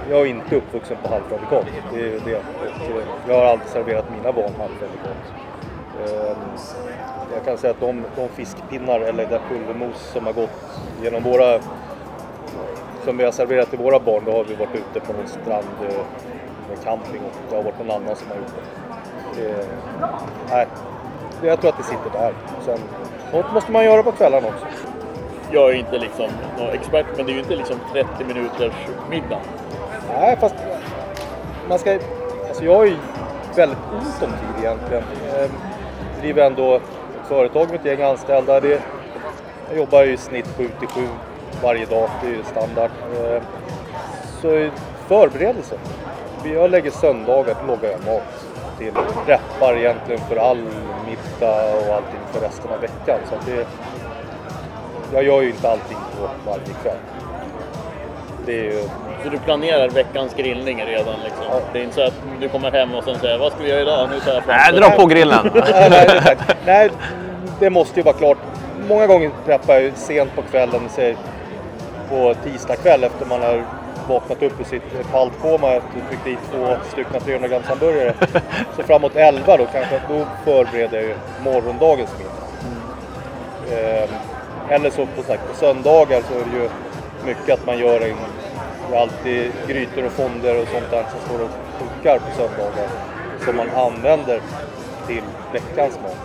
jag 0.09 0.21
är 0.21 0.25
inte 0.25 0.55
uppvuxen 0.55 0.97
på 1.03 1.09
halvfabrikat. 1.09 1.65
Det 1.93 1.99
är 1.99 2.19
det. 2.25 2.41
Jag 3.27 3.35
har 3.35 3.45
alltid 3.45 3.69
serverat 3.69 4.05
mina 4.17 4.31
barn 4.31 4.53
halvfabrikat. 4.59 5.17
Ehm, 5.99 6.37
jag 7.33 7.45
kan 7.45 7.57
säga 7.57 7.71
att 7.71 7.79
de, 7.79 8.03
de 8.15 8.29
fiskpinnar 8.29 8.99
eller 8.99 9.25
det 9.25 9.41
pulvermos 9.49 10.11
som 10.13 10.25
har 10.25 10.33
gått 10.33 10.79
genom 11.01 11.23
våra 11.23 11.59
som 13.05 13.17
vi 13.17 13.23
har 13.23 13.31
serverat 13.31 13.69
till 13.69 13.79
våra 13.79 13.99
barn, 13.99 14.23
då 14.25 14.31
har 14.31 14.43
vi 14.43 14.55
varit 14.55 14.75
ute 14.75 14.99
på 14.99 15.13
någon 15.13 15.27
strand 15.27 15.67
eh, 15.89 16.05
med 16.69 16.83
camping 16.83 17.21
och 17.21 17.41
det 17.49 17.55
har 17.55 17.63
varit 17.63 17.79
någon 17.79 17.91
annan 17.91 18.15
som 18.15 18.27
har 18.27 18.35
gjort 18.35 18.53
det. 19.35 19.41
det 19.41 19.67
nej, 20.49 20.67
jag 21.41 21.61
tror 21.61 21.69
att 21.69 21.77
det 21.77 21.83
sitter 21.83 22.09
där. 22.13 22.33
Sen, 22.65 22.79
något 23.33 23.53
måste 23.53 23.71
man 23.71 23.85
göra 23.85 24.03
på 24.03 24.11
kvällarna 24.11 24.47
också. 24.47 24.65
Jag 25.51 25.69
är 25.69 25.73
inte 25.73 25.97
liksom 25.97 26.29
någon 26.57 26.69
expert, 26.69 27.05
men 27.17 27.25
det 27.25 27.31
är 27.31 27.33
ju 27.33 27.39
inte 27.39 27.55
liksom 27.55 27.75
30 27.93 28.09
minuters 28.23 28.73
middag. 29.09 29.39
Nej, 30.13 30.37
fast 30.39 30.55
man 31.69 31.79
ska... 31.79 31.99
Alltså 32.47 32.65
jag 32.65 32.75
har 32.75 32.85
ju 32.85 32.95
väldigt 33.55 33.77
ont 33.93 34.23
om 34.23 34.29
tid 34.31 34.63
egentligen. 34.63 35.03
Jag 35.33 35.49
driver 36.21 36.45
ändå 36.45 36.75
ett 36.75 36.81
företag 37.27 37.69
med 37.69 37.79
ett 37.79 37.85
gäng 37.85 38.01
anställda. 38.01 38.59
Det, 38.59 38.81
jag 39.69 39.77
jobbar 39.77 40.03
ju 40.03 40.13
i 40.13 40.17
snitt 40.17 40.47
7 40.57 40.69
till 40.79 40.87
7 40.87 41.07
varje 41.63 41.85
dag, 41.85 42.09
det 42.21 42.27
är 42.27 42.31
ju 42.31 42.43
standard. 42.43 42.91
Ehm, 43.15 43.41
så 44.41 44.69
förberedelse. 45.07 45.75
Jag 46.43 46.71
lägger 46.71 46.91
söndagar, 46.91 47.55
lagar 47.67 47.89
jag 47.91 48.05
mat 48.05 48.45
till. 48.77 48.93
Preppar 49.25 49.77
egentligen 49.77 50.21
för 50.21 50.35
all 50.35 50.57
middag 51.05 51.75
och 51.75 51.95
allting 51.95 52.19
för 52.31 52.39
resten 52.39 52.71
av 52.71 52.81
veckan. 52.81 53.19
Så 53.29 53.35
att 53.35 53.45
det, 53.45 53.67
jag 55.13 55.23
gör 55.23 55.41
ju 55.41 55.49
inte 55.49 55.69
allting 55.69 55.97
på 56.17 56.49
varje 56.51 56.73
kväll. 56.83 56.97
Det 58.45 58.59
är 58.59 58.63
ju, 58.63 58.83
Så 59.23 59.29
du 59.29 59.37
planerar 59.37 59.89
veckans 59.89 60.33
grillning 60.33 60.83
redan 60.85 61.15
liksom? 61.23 61.43
Ja. 61.49 61.59
Det 61.73 61.79
är 61.79 61.83
inte 61.83 61.95
så 61.95 62.01
att 62.01 62.13
du 62.41 62.49
kommer 62.49 62.71
hem 62.71 62.95
och 62.95 63.03
sen 63.03 63.15
säger 63.19 63.37
vad 63.37 63.51
ska 63.51 63.63
vi 63.63 63.69
göra 63.69 63.81
idag? 63.81 64.09
Nu 64.09 64.19
tar 64.19 64.33
jag 64.33 64.43
Nej, 64.47 64.73
dra 64.73 64.89
på 64.89 65.05
grillen. 65.05 65.49
nej, 65.53 65.89
nej, 65.89 66.07
exakt. 66.15 66.55
nej, 66.65 66.89
det 67.59 67.69
måste 67.69 67.99
ju 67.99 68.03
vara 68.03 68.15
klart. 68.15 68.37
Många 68.89 69.07
gånger 69.07 69.31
preppar 69.45 69.73
jag 69.73 69.83
ju 69.83 69.91
sent 69.95 70.35
på 70.35 70.41
kvällen, 70.41 70.81
säg 70.89 71.15
på 72.09 72.35
tisdag 72.43 72.75
kväll 72.75 73.03
efter 73.03 73.25
man 73.25 73.41
har 73.41 73.63
vaknat 74.07 74.43
upp 74.43 74.59
ur 74.59 74.63
sitt 74.63 75.11
paltkoma 75.11 75.71
efter 75.71 76.01
tryckt 76.09 76.27
i 76.27 76.37
två 76.51 76.75
stycken 76.91 77.21
300 77.21 77.47
grams 77.47 77.65
hamburgare. 77.65 78.13
Så 78.75 78.83
framåt 78.83 79.15
11 79.15 79.57
då 79.57 79.65
kanske, 79.65 80.01
då 80.09 80.25
förbereder 80.45 80.97
jag 80.97 81.07
ju 81.07 81.15
morgondagens 81.43 82.09
middag. 82.17 83.81
Ehm, 83.81 84.09
eller 84.69 84.89
så 84.89 85.05
på, 85.05 85.23
sagt, 85.23 85.47
på 85.47 85.55
söndagar 85.55 86.21
så 86.21 86.33
är 86.33 86.45
det 86.51 86.57
ju 86.57 86.69
mycket 87.25 87.53
att 87.53 87.65
man 87.65 87.77
gör 87.77 88.01
en, 88.01 88.17
det 88.89 88.95
är 88.95 89.01
alltid 89.01 89.51
grytor 89.67 90.05
och 90.05 90.11
fonder 90.11 90.61
och 90.61 90.67
sånt 90.67 90.91
där 90.91 91.05
som 91.11 91.19
står 91.25 91.43
och 91.45 91.49
kokar 91.79 92.19
på 92.19 92.35
söndagar. 92.35 92.87
Som 93.45 93.55
man 93.55 93.69
använder 93.69 94.41
till 95.07 95.23
veckans 95.53 95.99
mat. 96.03 96.17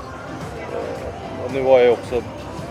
Eh, 0.73 1.45
och 1.45 1.53
nu 1.55 1.63
har 1.63 1.79
jag 1.79 1.83
ju 1.83 1.91
också, 1.91 2.23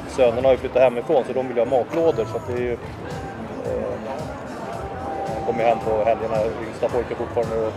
sönerna 0.09 0.47
har 0.47 0.51
ju 0.51 0.57
flyttat 0.57 0.81
hemifrån 0.81 1.23
så 1.27 1.33
de 1.33 1.47
vill 1.47 1.57
ju 1.57 1.65
ha 1.65 1.79
matlådor 1.79 2.25
så 2.25 2.37
att 2.37 2.47
det 2.47 2.53
är 2.53 2.57
ju 2.57 2.73
eh, 2.73 3.93
kommer 5.45 5.63
hem 5.63 5.77
på 5.79 6.03
helgerna, 6.03 6.37
yngsta 6.67 6.89
pojken 6.89 7.17
fortfarande 7.17 7.67
och 7.67 7.73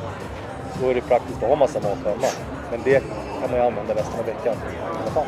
då 0.81 0.91
är 0.91 0.95
det 0.95 1.01
praktiskt 1.01 1.43
att 1.43 1.49
ha 1.49 1.57
massa 1.57 1.81
mat 1.81 1.99
hemma. 2.05 2.29
Men 2.71 2.81
det 2.85 3.01
kan 3.41 3.51
man 3.51 3.61
ju 3.61 3.67
använda 3.67 3.95
resten 3.95 4.21
av 4.21 4.27
veckan 4.27 4.55
i 4.55 5.03
alla 5.03 5.11
fall. 5.11 5.27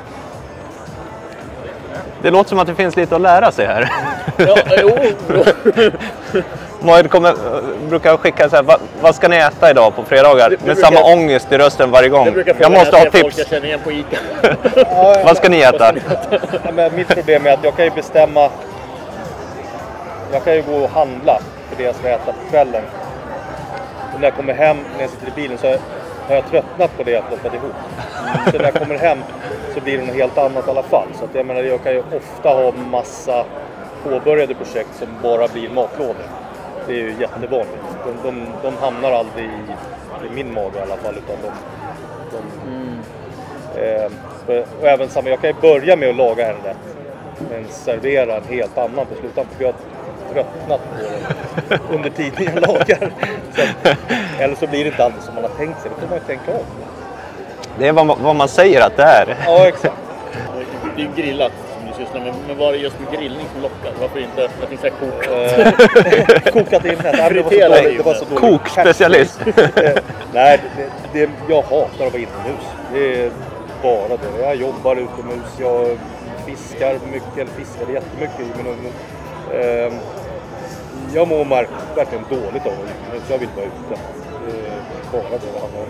Det 2.22 2.30
låter 2.30 2.48
som 2.48 2.58
att 2.58 2.66
det 2.66 2.74
finns 2.74 2.96
lite 2.96 3.14
att 3.16 3.20
lära 3.22 3.52
sig 3.52 3.66
här. 3.66 3.88
Ja, 4.36 4.56
jo. 4.82 4.96
Moed 6.80 7.10
kommer, 7.10 7.34
brukar 7.88 8.16
skicka 8.16 8.48
så 8.48 8.56
här, 8.56 8.62
vad, 8.62 8.80
vad 9.00 9.14
ska 9.14 9.28
ni 9.28 9.36
äta 9.36 9.70
idag 9.70 9.96
på 9.96 10.04
fredagar? 10.04 10.50
Det- 10.50 10.56
det 10.56 10.66
Med 10.66 10.74
brukar- 10.76 10.90
samma 10.90 11.12
ångest 11.12 11.52
i 11.52 11.58
rösten 11.58 11.90
varje 11.90 12.08
gång. 12.08 12.26
Jag 12.46 12.56
Jag 12.60 12.72
måste 12.72 12.96
ha 12.96 13.04
tips. 13.10 13.38
jag 13.38 13.46
känner 13.46 13.66
igen 13.66 13.80
på 13.84 13.92
ICA. 13.92 14.16
Vad 15.24 15.36
ska 15.36 15.48
ni 15.48 15.60
äta? 15.60 15.92
Ja, 16.64 16.72
men 16.74 16.96
mitt 16.96 17.08
problem 17.08 17.46
är 17.46 17.52
att 17.52 17.64
jag 17.64 17.76
kan 17.76 17.84
ju 17.84 17.90
bestämma. 17.90 18.50
Jag 20.32 20.44
kan 20.44 20.54
ju 20.54 20.62
gå 20.62 20.76
och 20.76 20.90
handla 20.90 21.38
för 21.68 21.76
det 21.76 21.82
jag 21.82 21.94
ska 21.94 22.08
äta 22.08 22.32
på 22.32 22.50
kvällen. 22.50 22.82
Och 24.14 24.20
när 24.20 24.26
jag 24.26 24.34
kommer 24.36 24.54
hem, 24.54 24.76
när 24.96 25.00
jag 25.02 25.10
sitter 25.10 25.26
i 25.26 25.30
bilen, 25.36 25.58
så 25.58 25.66
har 26.28 26.34
jag 26.34 26.50
tröttnat 26.50 26.96
på 26.96 27.02
det 27.02 27.10
jag 27.10 27.28
plockade 27.28 27.56
ihop. 27.56 27.72
Så 28.52 28.58
när 28.58 28.64
jag 28.64 28.74
kommer 28.74 28.98
hem 28.98 29.18
så 29.78 29.84
blir 29.84 29.98
det 29.98 30.06
något 30.06 30.14
helt 30.14 30.38
annat 30.38 30.66
i 30.66 30.70
alla 30.70 30.82
fall. 30.82 31.08
Så 31.18 31.24
att 31.24 31.34
jag 31.34 31.46
menar, 31.46 31.62
jag 31.62 31.82
kan 31.82 31.92
ju 31.92 32.02
ofta 32.16 32.48
ha 32.48 32.72
massa 32.72 33.44
påbörjade 34.04 34.54
projekt 34.54 34.94
som 34.98 35.08
bara 35.22 35.48
blir 35.48 35.68
matlådor. 35.68 36.26
Det 36.86 36.92
är 36.92 36.96
ju 36.96 37.14
jättevanligt. 37.20 37.84
De, 38.04 38.30
de, 38.30 38.46
de 38.62 38.76
hamnar 38.76 39.12
aldrig 39.12 39.44
i, 39.44 40.26
i 40.26 40.34
min 40.34 40.54
mage 40.54 40.78
i 40.78 40.82
alla 40.82 40.96
fall, 40.96 41.14
utan 41.14 41.36
de, 41.42 41.50
de 42.36 42.68
Eh, 43.76 44.10
och 44.80 44.86
även 44.86 45.08
samma, 45.08 45.28
jag 45.28 45.40
kan 45.40 45.50
ju 45.50 45.56
börja 45.60 45.96
med 45.96 46.08
att 46.08 46.16
laga 46.16 46.48
en 46.48 46.56
rätt. 46.64 46.96
Men 47.50 47.68
servera 47.68 48.36
en 48.36 48.44
helt 48.44 48.78
annan 48.78 49.06
på 49.06 49.14
sluttampen. 49.20 49.56
För 49.56 49.64
jag 49.64 49.72
har 49.72 49.78
tröttnat 50.32 50.80
på 50.80 50.96
den 51.68 51.96
under 51.96 52.10
tiden 52.10 52.44
jag 52.54 52.66
lagar. 52.66 53.12
Så 53.54 53.62
eller 54.38 54.54
så 54.54 54.66
blir 54.66 54.84
det 54.84 54.90
inte 54.90 55.04
alltid 55.04 55.22
som 55.22 55.34
man 55.34 55.44
har 55.44 55.50
tänkt 55.50 55.82
sig. 55.82 55.90
Då 55.94 56.00
får 56.00 56.08
man 56.08 56.18
ju 56.18 56.24
tänka 56.36 56.52
om. 56.52 56.64
Det 57.78 57.88
är 57.88 57.92
vad 57.92 58.06
man, 58.06 58.18
vad 58.22 58.36
man 58.36 58.48
säger 58.48 58.80
att 58.80 58.96
det 58.96 59.02
är. 59.02 59.36
Ja, 59.46 59.66
exakt. 59.68 59.94
Det 60.96 61.02
är 61.02 61.06
ju 61.06 61.22
grillat 61.22 61.52
som 61.78 61.86
du 61.88 62.04
sysslar 62.04 62.20
med. 62.20 62.34
Men 62.48 62.58
vad 62.58 62.68
är 62.68 62.72
det 62.72 62.78
just 62.78 62.96
med 63.00 63.18
grillning 63.20 63.46
som 63.52 63.62
lockar? 63.62 63.92
Varför 64.00 64.18
inte 64.20 64.40
jag 64.40 64.50
tänkte 64.68 64.76
säga 64.76 64.92
kokat? 65.00 66.52
Kokat 66.52 66.84
in 66.84 66.96
det. 67.02 67.12
Nej, 67.16 67.32
det 67.34 67.42
var 67.42 67.44
så 67.50 67.54
dåligt. 67.84 67.96
Det 67.98 68.02
var 68.04 68.14
så 68.14 68.24
dåligt. 68.24 68.40
Kokspecialist. 68.40 69.40
Nej, 70.32 70.60
det, 70.76 71.26
det, 71.26 71.30
jag 71.48 71.62
hatar 71.62 72.06
att 72.06 72.12
vara 72.12 72.22
inomhus. 72.22 72.64
Det 72.92 73.22
är 73.24 73.30
bara 73.82 74.08
det. 74.08 74.42
Jag 74.42 74.56
jobbar 74.56 74.96
utomhus. 74.96 75.48
Jag 75.60 75.98
fiskar 76.46 76.98
mycket, 77.12 77.36
eller 77.38 77.50
fiskade 77.52 77.92
jättemycket 77.92 78.40
i 78.40 78.44
min 78.62 78.66
ungdom. 78.66 78.92
Eh, 79.52 79.92
jag 81.14 81.28
mår 81.28 81.44
mark- 81.44 81.68
verkligen 81.96 82.24
dåligt 82.30 82.66
av 82.66 82.72
att 82.72 82.78
vara 82.78 82.88
utomhus. 82.88 83.22
Jag 83.30 83.38
vill 83.38 83.48
vara 83.56 83.66
ute. 83.66 84.00
Det 84.46 84.50
är 84.52 84.72
bara 85.12 85.22
det 85.30 85.46
det 85.54 85.60
handlar 85.60 85.80
om. 85.80 85.88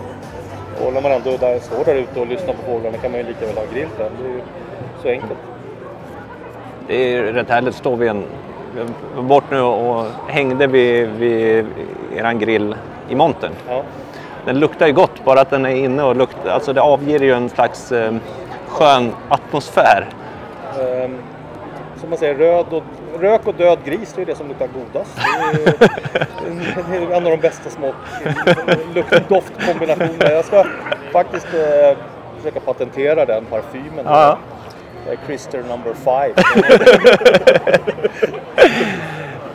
Och 0.85 0.93
när 0.93 1.01
man 1.01 1.11
ändå 1.11 1.37
där, 1.37 1.59
står 1.59 1.85
där 1.85 1.95
ute 1.95 2.19
och 2.19 2.27
lyssnar 2.27 2.53
på 2.53 2.61
fåglarna 2.71 2.97
kan 2.97 3.11
man 3.11 3.19
ju 3.19 3.27
lika 3.27 3.45
väl 3.45 3.55
ha 3.55 3.63
grill 3.73 3.87
där. 3.97 4.09
Det 4.21 4.29
är 4.29 4.33
ju 4.33 4.41
så 5.01 5.07
enkelt. 5.07 5.39
Det 6.87 7.15
är 7.15 7.23
rätt 7.23 7.49
härligt. 7.49 7.75
Står 7.75 7.95
vi 7.95 8.07
en, 8.07 8.23
var 9.15 9.23
bort 9.23 9.43
nu 9.51 9.61
och 9.61 10.05
hängde 10.27 10.67
vid, 10.67 11.09
vid 11.09 11.65
eran 12.15 12.39
grill 12.39 12.75
i 13.09 13.15
montern. 13.15 13.51
Ja. 13.67 13.83
Den 14.45 14.59
luktar 14.59 14.87
ju 14.87 14.93
gott, 14.93 15.25
bara 15.25 15.41
att 15.41 15.49
den 15.49 15.65
är 15.65 15.75
inne 15.75 16.03
och 16.03 16.15
luktar, 16.15 16.49
alltså 16.49 16.73
det 16.73 16.81
avger 16.81 17.19
ju 17.19 17.31
en 17.31 17.49
slags 17.49 17.91
eh, 17.91 18.13
skön 18.67 19.11
atmosfär. 19.29 20.07
Ehm, 20.79 21.17
som 21.97 22.09
man 22.09 22.19
säger, 22.19 22.35
röd 22.35 22.65
och, 22.69 22.83
rök 23.21 23.47
och 23.47 23.55
död 23.55 23.79
gris, 23.85 24.13
det 24.15 24.21
är 24.21 24.25
det 24.25 24.35
som 24.35 24.47
luktar 24.47 24.67
godast. 24.67 25.11
Det 25.15 26.49
är, 26.49 26.83
det 26.91 27.13
är 27.13 27.17
en 27.17 27.25
av 27.25 27.31
de 27.31 27.37
bästa 27.37 27.69
smak, 27.69 27.95
lukt-doft-kombinationerna. 28.93 30.31
Jag 30.31 30.45
ska 30.45 30.65
faktiskt 31.13 31.47
eh, 31.53 31.97
försöka 32.37 32.59
patentera 32.59 33.25
den 33.25 33.45
parfymen. 33.45 34.05
Ja. 34.05 34.37
Det 35.05 35.11
är 35.13 35.17
Christer 35.27 35.63
number 35.69 35.93
five. 35.93 36.33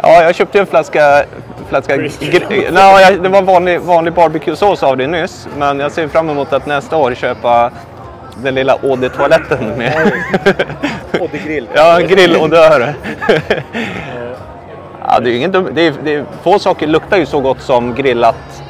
Ja, 0.03 0.23
jag 0.23 0.35
köpte 0.35 0.59
en 0.61 0.67
flaska... 0.67 1.25
flaska 1.69 1.97
gr- 1.97 2.69
Nej, 2.73 3.03
jag- 3.03 3.23
det 3.23 3.29
var 3.29 3.43
vanlig, 3.43 3.81
vanlig 3.81 4.13
barbecuesås 4.13 4.83
av 4.83 4.97
det 4.97 5.07
nyss. 5.07 5.49
Men 5.59 5.81
jag 5.81 5.93
ser 5.93 6.09
fram 6.09 6.31
emot 6.31 6.53
att 6.53 6.67
nästa 6.67 6.97
år 6.97 7.15
köpa 7.15 7.71
den 8.43 8.55
lilla 8.55 8.73
Eau-de-toaletten 8.83 9.65
med 9.79 9.93
Och 11.21 11.29
det 11.33 11.39
grill. 11.39 11.69
ja, 11.75 11.99
grillodör. 12.09 12.95
Ja, 15.09 15.21
det 15.21 15.45
är 15.45 15.49
dum, 15.49 15.69
det 15.73 15.87
är, 15.87 15.95
det 16.05 16.15
är, 16.15 16.25
få 16.43 16.59
saker 16.59 16.87
luktar 16.87 17.17
ju 17.17 17.27
så 17.27 17.41
gott 17.41 17.61
som 17.61 17.95
grillat. 17.95 18.63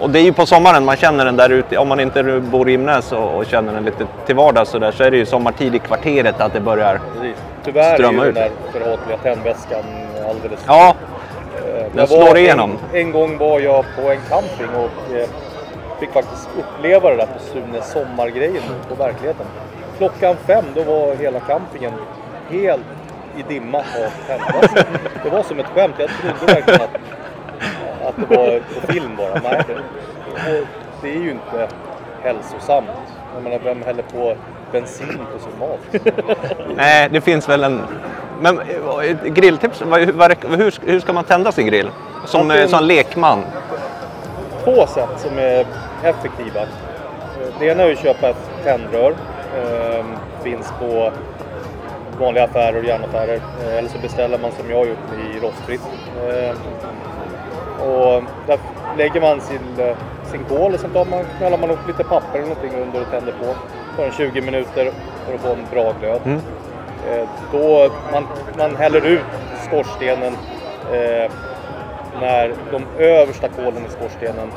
Och 0.00 0.10
det 0.10 0.18
är 0.18 0.22
ju 0.22 0.32
på 0.32 0.46
sommaren 0.46 0.84
man 0.84 0.96
känner 0.96 1.24
den 1.24 1.36
där 1.36 1.50
ute. 1.50 1.78
Om 1.78 1.88
man 1.88 2.00
inte 2.00 2.22
bor 2.40 2.68
i 2.68 2.72
Imnäs 2.72 3.12
och, 3.12 3.34
och 3.34 3.46
känner 3.46 3.72
den 3.74 3.84
lite 3.84 4.06
till 4.26 4.34
vardags 4.34 4.70
så, 4.70 4.78
där, 4.78 4.92
så 4.92 5.04
är 5.04 5.10
det 5.10 5.16
ju 5.16 5.26
sommartid 5.26 5.74
i 5.74 5.78
kvarteret 5.78 6.40
att 6.40 6.52
det 6.52 6.60
börjar. 6.60 7.00
Precis. 7.14 7.36
Tyvärr 7.64 7.94
Strömma 7.94 8.22
är 8.22 8.24
ju 8.24 8.30
ut. 8.30 8.34
den 8.34 8.44
där 8.72 8.80
förhatliga 8.80 9.16
tändväskan 9.16 9.82
alldeles 10.30 10.60
Ja, 10.66 10.94
Eh, 11.56 11.84
Den 11.92 12.06
slår 12.06 12.38
igenom. 12.38 12.78
En, 12.92 13.00
en 13.00 13.12
gång 13.12 13.38
var 13.38 13.60
jag 13.60 13.84
på 13.96 14.10
en 14.10 14.18
camping 14.28 14.76
och 14.76 15.16
eh, 15.16 15.28
fick 16.00 16.10
faktiskt 16.10 16.48
uppleva 16.58 17.10
det 17.10 17.16
där 17.16 17.26
på 17.26 17.38
Sune 17.38 17.82
sommargrejen 17.82 18.62
på 18.88 18.94
verkligheten. 18.94 19.46
Klockan 19.98 20.36
fem 20.46 20.64
då 20.74 20.82
var 20.82 21.14
hela 21.14 21.40
campingen 21.40 21.92
helt 22.48 22.82
i 23.36 23.42
dimma 23.42 23.78
av 23.78 24.10
tändvätska. 24.26 24.84
Det 25.24 25.30
var 25.30 25.42
som 25.42 25.60
ett 25.60 25.66
skämt. 25.66 25.94
Jag 25.98 26.10
trodde 26.10 26.54
verkligen 26.54 26.80
att, 26.80 26.96
att 28.08 28.16
det 28.16 28.36
var 28.36 28.60
på 28.80 28.92
film 28.92 29.16
bara. 29.16 29.40
Nej, 29.42 29.62
det, 29.66 29.74
och 30.32 30.68
det 31.02 31.08
är 31.08 31.20
ju 31.20 31.30
inte 31.30 31.68
hälsosamt. 32.22 32.88
Jag 33.34 33.42
menar, 33.42 33.58
vem 33.64 33.82
häller 33.82 34.02
på 34.02 34.36
bensin 34.72 35.18
på 35.32 35.38
sin 35.38 35.58
mat? 35.58 36.14
nej 36.76 37.08
det 37.12 37.20
finns 37.20 37.48
väl 37.48 37.64
en... 37.64 37.82
Men 38.40 38.60
eh, 38.60 39.24
grilltips, 39.24 39.82
hur, 39.82 40.90
hur 40.90 41.00
ska 41.00 41.12
man 41.12 41.24
tända 41.24 41.52
sin 41.52 41.66
grill? 41.66 41.90
Som, 42.24 42.50
eh, 42.50 42.66
som 42.66 42.84
lekman. 42.84 43.42
två 44.64 44.86
sätt 44.86 45.08
som 45.16 45.38
är 45.38 45.66
effektiva. 46.04 46.60
Eh, 46.62 46.66
Det 47.58 47.66
ena 47.66 47.82
är 47.82 47.92
att 47.92 47.98
köpa 47.98 48.28
ett 48.28 48.50
tändrör. 48.64 49.14
Ehm, 49.56 50.16
Finns 50.42 50.72
på 50.80 51.10
vanliga 52.20 52.44
affärer 52.44 52.78
och 52.78 52.84
järnaffärer. 52.84 53.40
Eh, 53.64 53.76
Eller 53.78 53.88
så 53.88 53.98
beställer 53.98 54.38
man 54.38 54.52
som 54.52 54.70
jag 54.70 54.76
har 54.76 54.86
gjort 54.86 54.98
i 55.34 55.38
rostfritt. 55.40 55.82
Ehm, 56.30 56.56
Och 57.88 58.22
där 58.46 58.58
lägger 58.98 59.20
man 59.20 59.40
sin, 59.40 59.86
eh, 59.86 59.96
sin 60.24 60.44
kol 60.44 60.74
och 60.74 60.80
sen 60.80 60.90
tar 60.90 61.04
man, 61.04 61.24
knallar 61.38 61.58
man 61.58 61.70
upp 61.70 61.86
lite 61.86 62.04
papper 62.04 62.38
eller 62.38 62.48
någonting 62.48 62.80
under 62.82 63.00
och 63.00 63.10
tänder 63.10 63.32
på. 63.32 63.54
Tar 63.96 64.04
en 64.06 64.12
20 64.12 64.40
minuter 64.40 64.90
för 65.26 65.34
att 65.34 65.40
få 65.40 65.48
en 65.52 65.66
bra 65.72 65.92
glöd. 66.00 66.20
Mm. 66.24 66.40
Då 67.52 67.88
man, 68.12 68.26
man 68.58 68.76
häller 68.76 69.06
ut 69.06 69.20
skorstenen 69.66 70.32
eh, 70.92 71.30
när 72.20 72.54
de 72.72 72.84
översta 73.04 73.48
kolen 73.48 73.86
i 73.86 73.88
skorstenen 73.88 74.52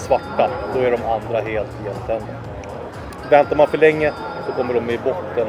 svarta. 0.00 0.50
Då 0.74 0.80
är 0.80 0.90
de 0.90 1.00
andra 1.04 1.40
helt 1.40 1.68
geltända. 1.84 2.32
Väntar 3.30 3.56
man 3.56 3.66
för 3.66 3.78
länge 3.78 4.12
så 4.46 4.52
kommer 4.52 4.74
de 4.74 4.90
i 4.90 4.98
botten. 4.98 5.48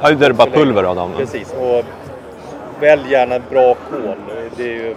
Ja, 0.00 0.10
det 0.10 0.26
är 0.26 0.32
bara 0.32 0.50
pulver 0.50 0.84
av 0.84 0.96
dem. 0.96 1.12
Precis. 1.16 1.52
Och 1.52 1.84
välj 2.80 3.10
gärna 3.10 3.38
bra 3.50 3.74
kol. 3.74 4.16
Det 4.56 4.62
är 4.62 4.66
ju, 4.66 4.90
eh, 4.90 4.96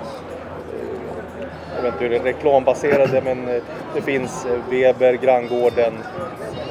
jag 1.75 1.84
vet 1.84 1.93
inte 1.93 2.03
hur 2.03 2.10
det 2.10 2.15
är 2.15 2.24
reklambaserade 2.24 3.22
men 3.25 3.50
eh, 3.50 3.62
det 3.96 4.01
finns 4.01 4.46
eh, 4.46 4.51
Weber, 4.70 5.13
Granngården 5.13 5.93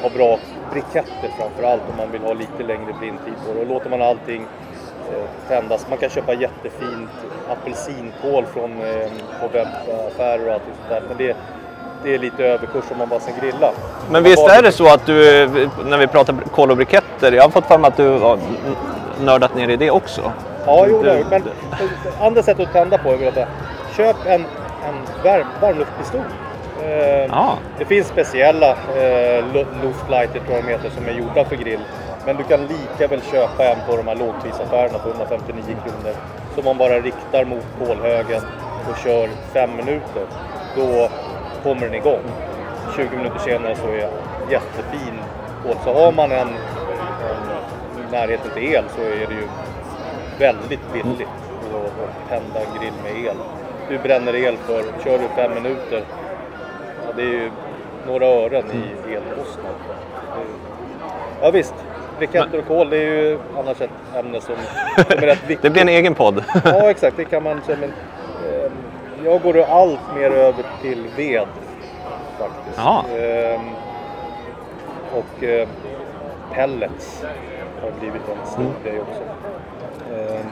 har 0.03 0.11
bra 0.11 0.39
briketter 0.73 1.31
framför 1.39 1.63
allt 1.63 1.83
om 1.91 1.97
man 1.97 2.13
vill 2.13 2.23
ha 2.23 2.33
lite 2.33 2.63
längre 2.63 2.93
blindtid 2.99 3.35
på 3.47 3.55
det. 3.55 3.61
Och 3.61 3.67
låter 3.67 3.91
man 3.91 4.03
allting 4.03 4.47
tändas. 5.49 5.87
Man 5.89 5.99
kan 5.99 6.11
köpa 6.11 6.35
jättefint 6.35 7.11
apelsinkål 7.49 8.45
från 8.47 8.71
på 9.41 9.49
webbaffärer 9.53 10.47
och 10.47 10.53
allt 10.53 10.63
sånt 10.63 10.89
där. 10.89 11.03
Men 11.09 11.17
det, 11.17 11.37
det 12.03 12.15
är 12.15 12.19
lite 12.19 12.45
överkurs 12.45 12.85
om 12.91 12.99
man 12.99 13.09
bara 13.09 13.21
ska 13.21 13.33
grilla. 13.41 13.71
Men 14.11 14.23
visst 14.23 14.49
är 14.49 14.63
det 14.63 14.73
så 14.73 14.87
att 14.95 15.07
du, 15.07 15.49
när 15.85 15.99
vi 15.99 16.07
pratar 16.07 16.35
kol 16.55 16.71
och 16.71 16.77
briketter, 16.77 17.33
jag 17.33 17.43
har 17.43 17.51
fått 17.51 17.67
för 17.67 17.79
mig 17.79 17.89
att 17.89 17.97
du 17.97 18.09
har 18.19 18.39
nördat 19.25 19.55
ner 19.55 19.69
i 19.69 19.77
det 19.77 19.91
också. 19.91 20.33
Ja, 20.67 20.87
jo, 20.89 21.03
Det- 21.03 21.13
det, 21.15 21.25
men 21.31 21.43
andra 22.21 22.43
sätt 22.43 22.61
att 22.61 22.73
tända 22.73 22.99
på 22.99 23.13
är 23.13 23.17
väl 23.17 23.29
att 23.39 23.49
köp 23.97 24.17
en, 24.27 24.45
en 24.89 24.95
varm, 25.25 25.47
varmluftspistol. 25.61 26.21
Eh, 26.83 27.27
Ja. 27.27 27.55
Det 27.79 27.85
finns 27.85 28.07
speciella 28.07 28.71
eh, 28.71 29.45
lu- 29.55 29.67
luftlighter 29.83 30.41
tror 30.41 30.57
jag 30.57 30.65
de 30.65 30.71
heter 30.73 30.91
som 30.91 31.07
är 31.07 31.13
gjorda 31.13 31.45
för 31.45 31.57
grill. 31.57 31.81
Men 32.27 32.37
du 32.37 32.43
kan 32.45 32.61
lika 32.61 33.07
väl 33.09 33.23
köpa 33.33 33.65
en 33.65 33.77
på 33.89 33.97
de 33.97 34.09
här 34.09 34.15
lågprisaffärerna 34.17 34.99
på 34.99 35.09
159 35.09 35.63
kronor. 35.85 36.15
Som 36.55 36.65
man 36.65 36.79
bara 36.79 36.95
riktar 37.01 37.45
mot 37.45 37.65
kolhögen 37.79 38.43
och 38.91 38.97
kör 39.05 39.29
fem 39.53 39.71
minuter. 39.77 40.23
Då 40.77 41.09
kommer 41.63 41.87
den 41.87 41.95
igång. 41.95 42.23
20 42.97 43.17
minuter 43.17 43.39
senare 43.39 43.77
så 43.77 43.87
är 43.87 44.09
jättefin 44.51 45.15
kol. 45.63 45.77
Så 45.85 45.93
har 45.95 46.13
man 46.13 46.33
en, 46.33 46.49
en 46.49 48.11
närheten 48.11 48.51
till 48.55 48.75
el 48.75 48.85
så 48.97 49.03
är 49.03 49.27
det 49.27 49.35
ju 49.35 49.49
väldigt 50.39 50.93
billigt 50.93 51.29
att 51.75 52.29
tända 52.29 52.61
en 52.61 52.81
grill 52.81 52.93
med 53.03 53.25
el. 53.25 53.37
Du 53.89 53.99
bränner 53.99 54.35
el 54.35 54.57
för, 54.57 54.83
kör 55.05 55.19
du 55.19 55.29
fem 55.37 55.55
minuter, 55.55 56.03
ja, 57.07 57.13
det 57.17 57.23
är 57.23 57.27
ju 57.27 57.51
några 58.07 58.27
ören 58.27 58.65
i 59.09 59.15
elkostnad. 59.15 59.75
Ja 61.43 61.51
visst, 61.51 61.75
briketter 62.19 62.59
och 62.59 62.67
kol 62.67 62.91
det 62.91 62.97
är 62.97 63.01
ju 63.01 63.39
annars 63.59 63.81
ett 63.81 63.91
ämne 64.17 64.41
som, 64.41 64.55
som 64.97 65.19
är 65.23 65.27
rätt 65.27 65.51
viktigt. 65.51 65.63
Det 65.63 65.71
blir 65.71 65.83
en 65.83 65.89
egen 65.89 66.15
podd. 66.15 66.45
Ja 66.65 66.91
exakt, 66.91 67.17
det 67.17 67.25
kan 67.25 67.43
man 67.43 67.61
säga. 67.67 67.79
Jag 69.25 69.43
går 69.43 69.61
allt 69.61 70.01
mer 70.15 70.31
över 70.31 70.65
till 70.83 71.09
ved 71.17 71.47
faktiskt. 72.39 72.77
Jaha. 72.79 73.05
Ehm, 73.19 73.61
och 75.15 75.45
eh, 75.45 75.69
pellets 76.55 77.25
har 77.83 77.91
blivit 78.01 78.23
en 78.29 78.47
stor 78.47 78.63
Mm. 78.63 78.75
grej 78.85 79.01
också. 79.01 79.23
Ehm, 80.15 80.47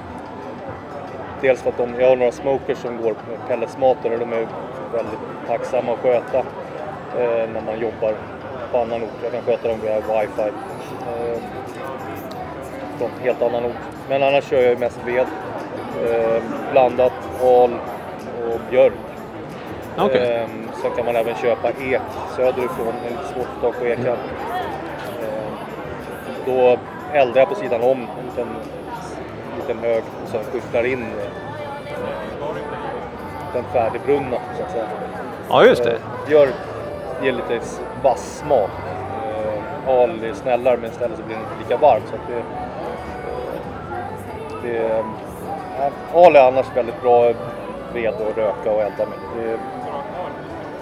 dels 1.41 1.63
för 1.63 1.71
att 1.71 1.77
de, 1.77 2.01
jag 2.01 2.09
har 2.09 2.17
några 2.17 2.33
smokers 2.33 2.79
som 2.79 2.97
går 3.03 3.15
med 3.29 3.49
pelletsmatare 3.49 4.13
och 4.15 4.19
de 4.21 4.33
är 4.33 4.47
väldigt 4.93 5.19
tacksamma 5.47 5.93
att 5.93 5.99
sköta 5.99 6.39
eh, 6.39 7.49
när 7.55 7.63
man 7.67 7.81
jobbar 7.81 8.15
på 8.73 8.79
annan 8.79 9.03
ort. 9.03 9.11
Jag 9.23 9.33
kan 9.33 9.43
sköta 9.43 9.69
dem 9.69 9.79
via 9.83 9.97
wifi. 10.01 10.43
Ehm, 10.43 11.41
från 12.99 13.11
helt 13.23 13.43
annan 13.43 13.65
ort. 13.65 13.73
Men 14.09 14.23
annars 14.23 14.45
kör 14.45 14.61
jag 14.63 14.79
mest 14.81 14.99
ved. 15.07 15.27
Eh, 16.07 16.43
blandat 16.73 17.13
al 17.43 17.71
och 18.55 18.61
björk. 18.71 18.93
Okej. 19.99 20.35
Eh, 20.35 20.49
sen 20.83 20.90
kan 20.97 21.05
man 21.05 21.17
även 21.17 21.35
köpa 21.35 21.69
ek 21.71 22.00
söderifrån. 22.37 22.95
Det 23.02 23.09
är 23.09 23.11
lite 23.11 23.35
svårt 23.35 23.47
att 23.47 23.61
få 23.61 23.61
tag 23.61 23.78
på 23.81 23.87
ekan. 23.87 24.17
Eh, 25.23 25.52
då 26.47 26.78
eldar 27.12 27.40
jag 27.40 27.49
på 27.49 27.55
sidan 27.55 27.83
om 27.83 27.99
en 28.00 28.26
liten, 28.26 28.49
liten 29.57 29.78
hög 29.78 30.02
och 30.25 30.28
sen 30.28 30.40
skyfflar 30.52 30.87
in 30.87 31.02
eh, 31.02 31.31
den 33.55 33.64
färdigbrunna 33.73 34.37
så 34.56 34.63
att 34.65 34.71
säga. 34.73 34.84
Ja, 35.49 35.65
just 35.65 35.84
det. 35.84 35.93
Eh, 35.93 35.99
Björk 36.28 36.54
ger 37.23 37.32
lite 37.32 37.61
vass 38.02 38.43
smak. 38.45 38.71
Eh, 39.87 39.89
Al 39.89 40.25
är 40.25 40.32
snällare 40.34 40.76
men 40.76 40.91
istället 40.91 41.17
så 41.19 41.23
blir 41.23 41.37
den 41.37 41.45
inte 41.45 41.58
lika 41.69 41.76
varm. 41.87 42.02
Så 42.11 42.15
att 42.15 42.28
det, 42.28 42.43
det, 44.63 44.78
eh, 44.87 45.04
al 46.15 46.37
är 46.37 46.49
annars 46.49 46.67
väldigt 46.75 47.02
bra 47.02 47.32
ved 47.95 48.09
att 48.09 48.37
röka 48.37 48.71
och 48.71 48.83
elda 48.83 49.07
med. 49.07 49.19
Det, 49.37 49.59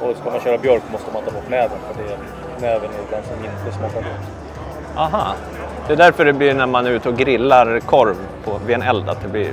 och 0.06 0.16
ska 0.16 0.30
man 0.30 0.40
köra 0.40 0.58
björk 0.58 0.82
måste 0.92 1.12
man 1.12 1.22
ta 1.22 1.30
bort 1.30 1.48
näven 1.48 1.78
för 1.92 2.02
det, 2.02 2.16
näven 2.66 2.90
är 2.90 3.16
den 3.16 3.22
som 3.24 3.34
inte 3.44 3.78
smakar 3.78 3.96
gott. 4.00 4.28
Aha. 4.96 5.34
Det 5.86 5.92
är 5.92 5.96
därför 5.96 6.24
det 6.24 6.32
blir 6.32 6.54
när 6.54 6.66
man 6.66 6.86
är 6.86 6.90
ute 6.90 7.08
och 7.08 7.16
grillar 7.16 7.80
korv 7.80 8.16
på, 8.44 8.60
vid 8.66 8.74
en 8.76 8.82
eld 8.82 9.08
att 9.08 9.22
det 9.22 9.28
blir... 9.28 9.50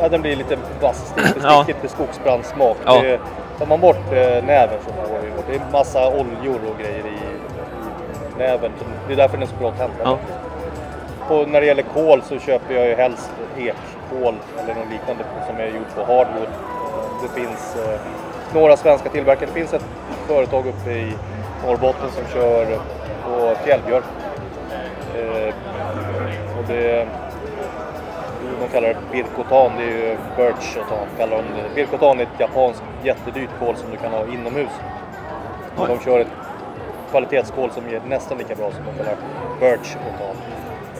Ja, 0.00 0.08
den 0.08 0.22
blir 0.22 0.36
lite 0.36 0.58
vass, 0.82 1.14
lite 1.16 1.40
Ja. 1.42 1.64
med 1.82 1.90
skogsbrandssmak. 1.90 2.76
Ja. 2.84 3.00
Det, 3.02 3.20
tar 3.58 3.66
man 3.66 3.80
bort 3.80 4.12
eh, 4.12 4.44
näven 4.44 4.78
så 4.86 4.92
får 4.92 5.18
vi 5.22 5.30
bort. 5.30 5.44
Det 5.48 5.54
är 5.56 5.60
massa 5.72 6.08
oljor 6.08 6.60
och 6.74 6.78
grejer 6.82 7.06
i, 7.06 7.10
i 7.10 8.38
näven. 8.38 8.72
Det 9.06 9.12
är 9.12 9.16
därför 9.16 9.36
den 9.36 9.42
är 9.42 9.50
så 9.50 9.56
bra 9.56 9.68
att 9.68 9.78
tända. 9.78 9.94
Ja. 10.04 10.18
Och 11.34 11.48
när 11.48 11.60
det 11.60 11.66
gäller 11.66 11.82
kol 11.82 12.22
så 12.22 12.38
köper 12.38 12.74
jag 12.74 12.86
ju 12.86 12.94
helst 12.94 13.30
ekkol 13.56 14.34
eller 14.58 14.74
något 14.74 14.90
liknande 14.90 15.24
som 15.46 15.56
är 15.56 15.66
gjort 15.66 15.94
på 15.94 16.00
hardwood. 16.00 16.48
Det 17.26 17.40
finns 17.40 17.76
eh, 17.76 18.00
några 18.54 18.76
svenska 18.76 19.08
tillverkare. 19.08 19.46
Det 19.46 19.60
finns 19.60 19.74
ett 19.74 19.84
företag 20.26 20.66
uppe 20.66 20.90
i 20.90 21.12
Norrbotten 21.66 22.10
som 22.10 22.24
kör 22.32 22.78
på 23.24 23.54
fjällbjörk. 23.64 24.04
Eh, 25.16 25.54
och 26.58 26.64
det, 26.68 27.08
de 28.60 28.68
kallar 28.72 28.88
det 28.88 28.96
birkotan, 29.12 29.72
det 29.76 29.82
är 29.82 29.86
ju 29.86 30.16
birchotan 30.36 31.06
kallar 31.18 31.36
de 31.36 31.42
det. 31.42 31.74
Birkotan 31.74 32.18
är 32.18 32.22
ett 32.22 32.40
japanskt 32.40 32.82
jättedyrt 33.02 33.50
kol 33.58 33.76
som 33.76 33.90
du 33.90 33.96
kan 33.96 34.12
ha 34.12 34.26
inomhus. 34.26 34.72
Och 35.76 35.88
de 35.88 36.00
kör 36.00 36.20
ett 36.20 36.32
kvalitetskol 37.10 37.70
som 37.70 37.86
är 37.86 38.00
nästan 38.08 38.38
lika 38.38 38.54
bra 38.54 38.70
som 38.70 38.84
de 38.84 39.04
kallar 39.04 39.16
birchotan. 39.60 40.36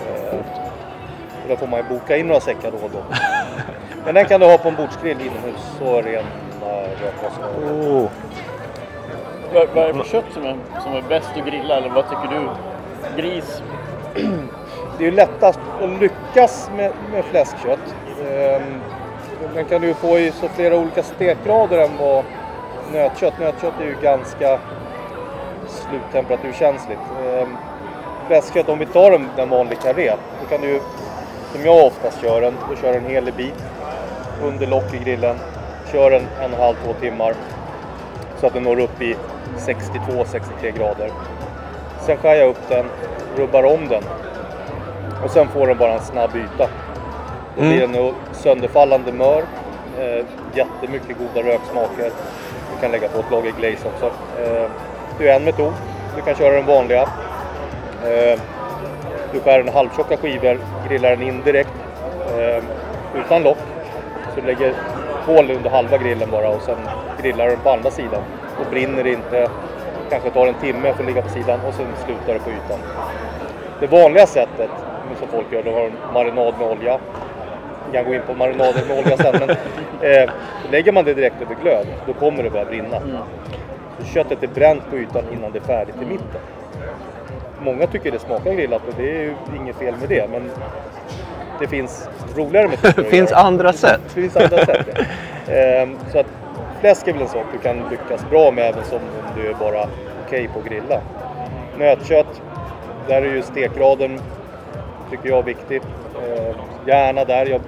Eh, 0.06 0.38
och 1.42 1.48
då 1.48 1.56
får 1.56 1.66
man 1.66 1.80
ju 1.80 1.88
boka 1.88 2.16
in 2.16 2.26
några 2.26 2.40
säckar 2.40 2.70
då 2.70 2.78
och 2.78 2.90
då. 2.90 2.98
Men 4.06 4.14
den 4.14 4.24
kan 4.24 4.40
du 4.40 4.46
ha 4.46 4.58
på 4.58 4.68
en 4.68 4.76
bordsgrill 4.76 5.20
inomhus, 5.20 5.60
så 5.78 6.02
rena 6.02 6.22
rökkostnader. 7.02 7.72
Oh. 7.72 8.08
Vad, 9.54 9.68
vad 9.74 9.84
är 9.84 9.92
det 9.92 9.94
för 9.94 10.10
kött 10.10 10.24
som 10.32 10.44
är, 10.44 10.56
som 10.82 10.92
är 10.92 11.02
bäst 11.08 11.30
att 11.36 11.46
grilla 11.46 11.76
eller 11.76 11.88
vad 11.88 12.04
tycker 12.04 12.28
du? 12.30 12.48
Gris? 13.22 13.62
Det 14.98 15.04
är 15.04 15.10
ju 15.10 15.16
lättast 15.16 15.60
att 15.82 16.00
lyckas 16.00 16.70
med, 16.76 16.92
med 17.12 17.24
fläskkött. 17.24 17.94
Ehm, 18.30 18.80
Den 19.54 19.64
kan 19.64 19.80
du 19.82 19.94
få 19.94 20.18
i 20.18 20.32
så 20.32 20.48
flera 20.48 20.76
olika 20.76 21.02
stekgrader 21.02 21.78
än 21.78 21.96
vad 21.98 22.24
nötkött. 22.92 23.38
Nötkött 23.40 23.80
är 23.80 23.84
ju 23.84 23.96
ganska 24.02 24.58
sluttemperaturkänsligt. 25.66 27.00
Ehm, 27.26 27.56
Fläskkött, 28.26 28.68
om 28.68 28.78
vi 28.78 28.86
tar 28.86 29.12
en, 29.12 29.28
en 29.36 29.48
vanlig 29.48 29.80
karré, 29.80 30.12
då 30.40 30.48
kan 30.48 30.60
du 30.60 30.68
ju, 30.68 30.80
som 31.52 31.64
jag 31.64 31.86
oftast 31.86 32.22
kör 32.22 32.40
den, 32.40 32.54
då 32.70 32.76
kör 32.76 32.94
en 32.94 33.04
hel 33.06 33.32
bit 33.36 33.54
under 34.42 34.66
lock 34.66 34.94
i 34.94 34.98
grillen. 34.98 35.36
Kör 35.92 36.10
en 36.10 36.22
en 36.40 36.52
och 36.52 36.58
en 36.58 36.64
halv, 36.64 36.74
två 36.84 36.92
timmar 36.92 37.34
så 38.40 38.46
att 38.46 38.52
den 38.52 38.62
når 38.62 38.80
upp 38.80 39.02
i 39.02 39.16
62-63 39.58 40.76
grader. 40.76 41.10
Sen 42.00 42.16
skär 42.16 42.34
jag 42.34 42.48
upp 42.48 42.68
den, 42.68 42.86
rubbar 43.36 43.64
om 43.64 43.88
den 43.88 44.02
och 45.24 45.30
sen 45.30 45.48
får 45.48 45.66
den 45.66 45.78
bara 45.78 45.92
en 45.92 46.00
snabb 46.00 46.30
yta. 46.36 46.68
Då 47.56 47.62
Mm. 47.62 47.72
blir 47.72 47.80
den 47.80 47.92
nog 47.92 48.14
sönderfallande 48.32 49.12
mör, 49.12 49.42
eh, 50.00 50.24
jättemycket 50.54 51.16
goda 51.18 51.48
röksmaker. 51.48 52.10
Du 52.74 52.80
kan 52.80 52.90
lägga 52.90 53.08
på 53.08 53.18
ett 53.18 53.30
lager 53.30 53.52
glaze 53.58 53.88
också. 53.94 54.06
Eh, 54.42 54.70
det 55.18 55.28
är 55.28 55.36
en 55.36 55.44
metod. 55.44 55.72
Du 56.16 56.22
kan 56.22 56.34
köra 56.34 56.54
den 56.54 56.66
vanliga. 56.66 57.02
Eh, 58.04 58.40
du 59.32 59.40
skär 59.40 59.60
en 59.60 59.68
halvtjocka 59.68 60.16
skivor, 60.16 60.58
grillar 60.88 61.10
den 61.10 61.22
in 61.22 61.42
direkt 61.44 61.70
eh, 62.38 62.62
utan 63.14 63.42
lock. 63.42 63.58
Så 64.36 64.42
du 64.42 64.46
lägger 64.46 64.74
hål 65.26 65.50
under 65.50 65.70
halva 65.70 65.98
grillen 65.98 66.30
bara 66.30 66.48
och 66.48 66.62
sen 66.62 66.78
grillar 67.22 67.44
du 67.44 67.50
den 67.50 67.60
på 67.60 67.70
andra 67.70 67.90
sidan. 67.90 68.22
Och 68.60 68.66
brinner 68.70 69.04
det 69.04 69.12
inte, 69.12 69.48
kanske 70.10 70.30
tar 70.30 70.46
en 70.46 70.54
timme 70.54 70.92
för 70.92 71.02
att 71.02 71.08
ligga 71.08 71.22
på 71.22 71.28
sidan 71.28 71.60
och 71.60 71.74
sen 71.74 71.86
slutar 72.04 72.34
det 72.34 72.38
på 72.38 72.50
ytan. 72.50 72.78
Det 73.80 73.86
vanliga 73.86 74.26
sättet 74.26 74.70
som 75.18 75.28
folk 75.28 75.52
gör, 75.52 75.62
de 75.62 75.70
har 75.74 75.84
en 75.84 75.92
marinad 76.14 76.54
med 76.58 76.70
olja. 76.70 76.98
Jag 77.92 78.04
kan 78.04 78.04
gå 78.04 78.14
in 78.14 78.22
på 78.26 78.34
marinader 78.34 78.82
med 78.88 78.98
olja 78.98 79.16
sen, 79.16 79.34
men 79.40 79.50
eh, 80.10 80.30
lägger 80.70 80.92
man 80.92 81.04
det 81.04 81.14
direkt 81.14 81.42
över 81.42 81.54
glöd, 81.62 81.86
då 82.06 82.12
kommer 82.12 82.42
det 82.42 82.50
börja 82.50 82.64
brinna. 82.64 83.00
Så 83.98 84.04
köttet 84.04 84.42
är 84.42 84.48
bränt 84.48 84.90
på 84.90 84.96
ytan 84.96 85.24
innan 85.32 85.52
det 85.52 85.58
är 85.58 85.62
färdigt 85.62 85.96
i 86.02 86.04
mitten. 86.04 86.40
Många 87.60 87.86
tycker 87.86 88.12
det 88.12 88.18
smakar 88.18 88.52
grillat 88.52 88.82
och 88.88 88.94
det 88.96 89.10
är 89.10 89.22
ju 89.22 89.34
inget 89.56 89.76
fel 89.76 89.94
med 90.00 90.08
det, 90.08 90.30
men 90.30 90.50
det 91.60 91.66
finns 91.66 92.08
roligare 92.36 92.68
metoder 92.68 93.02
finns 93.10 93.32
andra 93.32 93.72
sätt. 93.72 94.00
Det 94.14 94.20
finns 94.20 94.36
andra 94.36 94.66
sätt. 94.66 94.86
Ja. 95.46 95.52
Ehm, 95.52 95.98
så 96.12 96.18
att 96.18 96.26
fläsk 96.80 97.08
är 97.08 97.12
väl 97.12 97.22
en 97.22 97.28
sak 97.28 97.44
du 97.52 97.58
kan 97.58 97.76
lyckas 97.90 98.30
bra 98.30 98.50
med 98.50 98.68
även 98.68 98.84
som 98.84 98.98
om 98.98 99.40
du 99.42 99.48
är 99.48 99.54
bara 99.54 99.88
okej 100.26 100.48
på 100.52 100.58
att 100.58 100.64
grilla. 100.64 101.00
Nötkött, 101.78 102.42
där 103.08 103.22
är 103.22 103.34
ju 103.34 103.42
stekgraden 103.42 104.20
tycker 105.10 105.28
jag 105.28 105.42
viktigt. 105.42 105.82
Ehm, 105.82 106.54
gärna 106.86 107.24
där. 107.24 107.46
Jag 107.46 107.60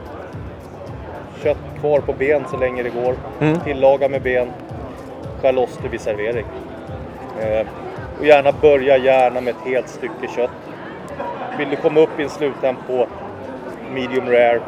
kött 1.43 1.81
kvar 1.81 2.01
på 2.01 2.13
ben 2.13 2.45
så 2.51 2.57
länge 2.57 2.83
det 2.83 2.91
går. 2.91 3.15
Mm. 3.41 3.61
Tillaga 3.61 4.09
med 4.09 4.23
ben. 4.23 4.49
Skär 5.43 5.53
loss 5.53 5.79
det 5.83 5.89
vid 5.89 6.01
servering. 6.01 6.47
Eh, 7.41 7.67
och 8.19 8.27
gärna 8.27 8.53
börja 8.53 8.97
gärna 8.97 9.41
med 9.41 9.55
ett 9.55 9.71
helt 9.73 9.89
stycke 9.89 10.29
kött. 10.37 10.51
Vill 11.59 11.71
du 11.71 11.77
komma 11.77 12.01
upp 12.01 12.21
i 12.21 12.23
en 12.23 12.31
sluttempo 12.31 13.07
medium 13.95 14.27
rare 14.31 14.61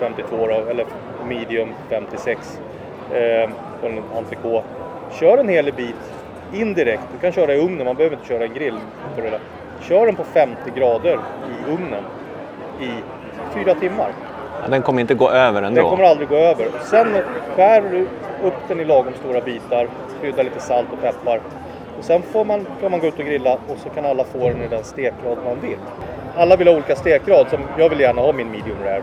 52 0.00 0.46
då, 0.46 0.70
eller 0.70 0.86
medium 1.28 1.68
56 1.88 2.60
eh, 3.12 3.50
på 3.80 3.86
en 3.86 4.02
entrecote. 4.16 4.66
Kör 5.20 5.38
en 5.38 5.48
hel 5.48 5.72
bit 5.72 5.96
indirekt. 6.52 7.02
Du 7.12 7.18
kan 7.18 7.32
köra 7.32 7.54
i 7.54 7.58
ugnen, 7.58 7.86
man 7.86 7.96
behöver 7.96 8.16
inte 8.16 8.28
köra 8.28 8.44
i 8.44 8.48
grill. 8.48 8.78
För 9.14 9.22
det 9.22 9.30
där. 9.30 9.40
Kör 9.80 10.06
den 10.06 10.16
på 10.16 10.24
50 10.24 10.56
grader 10.76 11.18
i 11.48 11.70
ugnen 11.72 12.04
i 12.80 12.90
fyra 13.54 13.74
timmar. 13.74 14.10
Ja, 14.62 14.68
Den 14.68 14.82
kommer 14.82 15.00
inte 15.00 15.14
gå 15.14 15.30
över 15.30 15.62
ändå. 15.62 15.80
Den 15.80 15.90
kommer 15.90 16.04
aldrig 16.04 16.28
gå 16.28 16.36
över. 16.36 16.66
Sen 16.84 17.16
skär 17.56 17.82
du 17.90 18.00
upp 18.46 18.68
den 18.68 18.80
i 18.80 18.84
lagom 18.84 19.12
stora 19.14 19.40
bitar, 19.40 19.88
krydda 20.20 20.42
lite 20.42 20.60
salt 20.60 20.88
och 20.92 21.00
peppar. 21.00 21.40
Och 21.98 22.04
sen 22.04 22.22
får 22.22 22.44
man, 22.44 22.66
kan 22.80 22.90
man 22.90 23.00
gå 23.00 23.06
ut 23.06 23.18
och 23.18 23.24
grilla 23.24 23.52
och 23.54 23.78
så 23.78 23.88
kan 23.88 24.04
alla 24.04 24.24
få 24.24 24.48
den 24.48 24.62
i 24.62 24.68
den 24.68 24.84
stekgrad 24.84 25.38
man 25.44 25.60
vill. 25.60 25.78
Alla 26.36 26.56
vill 26.56 26.68
ha 26.68 26.74
olika 26.74 26.96
stekgrad, 26.96 27.46
som 27.50 27.60
jag 27.78 27.88
vill 27.88 28.00
gärna 28.00 28.20
ha 28.20 28.32
min 28.32 28.50
medium 28.50 28.76
rare. 28.84 29.02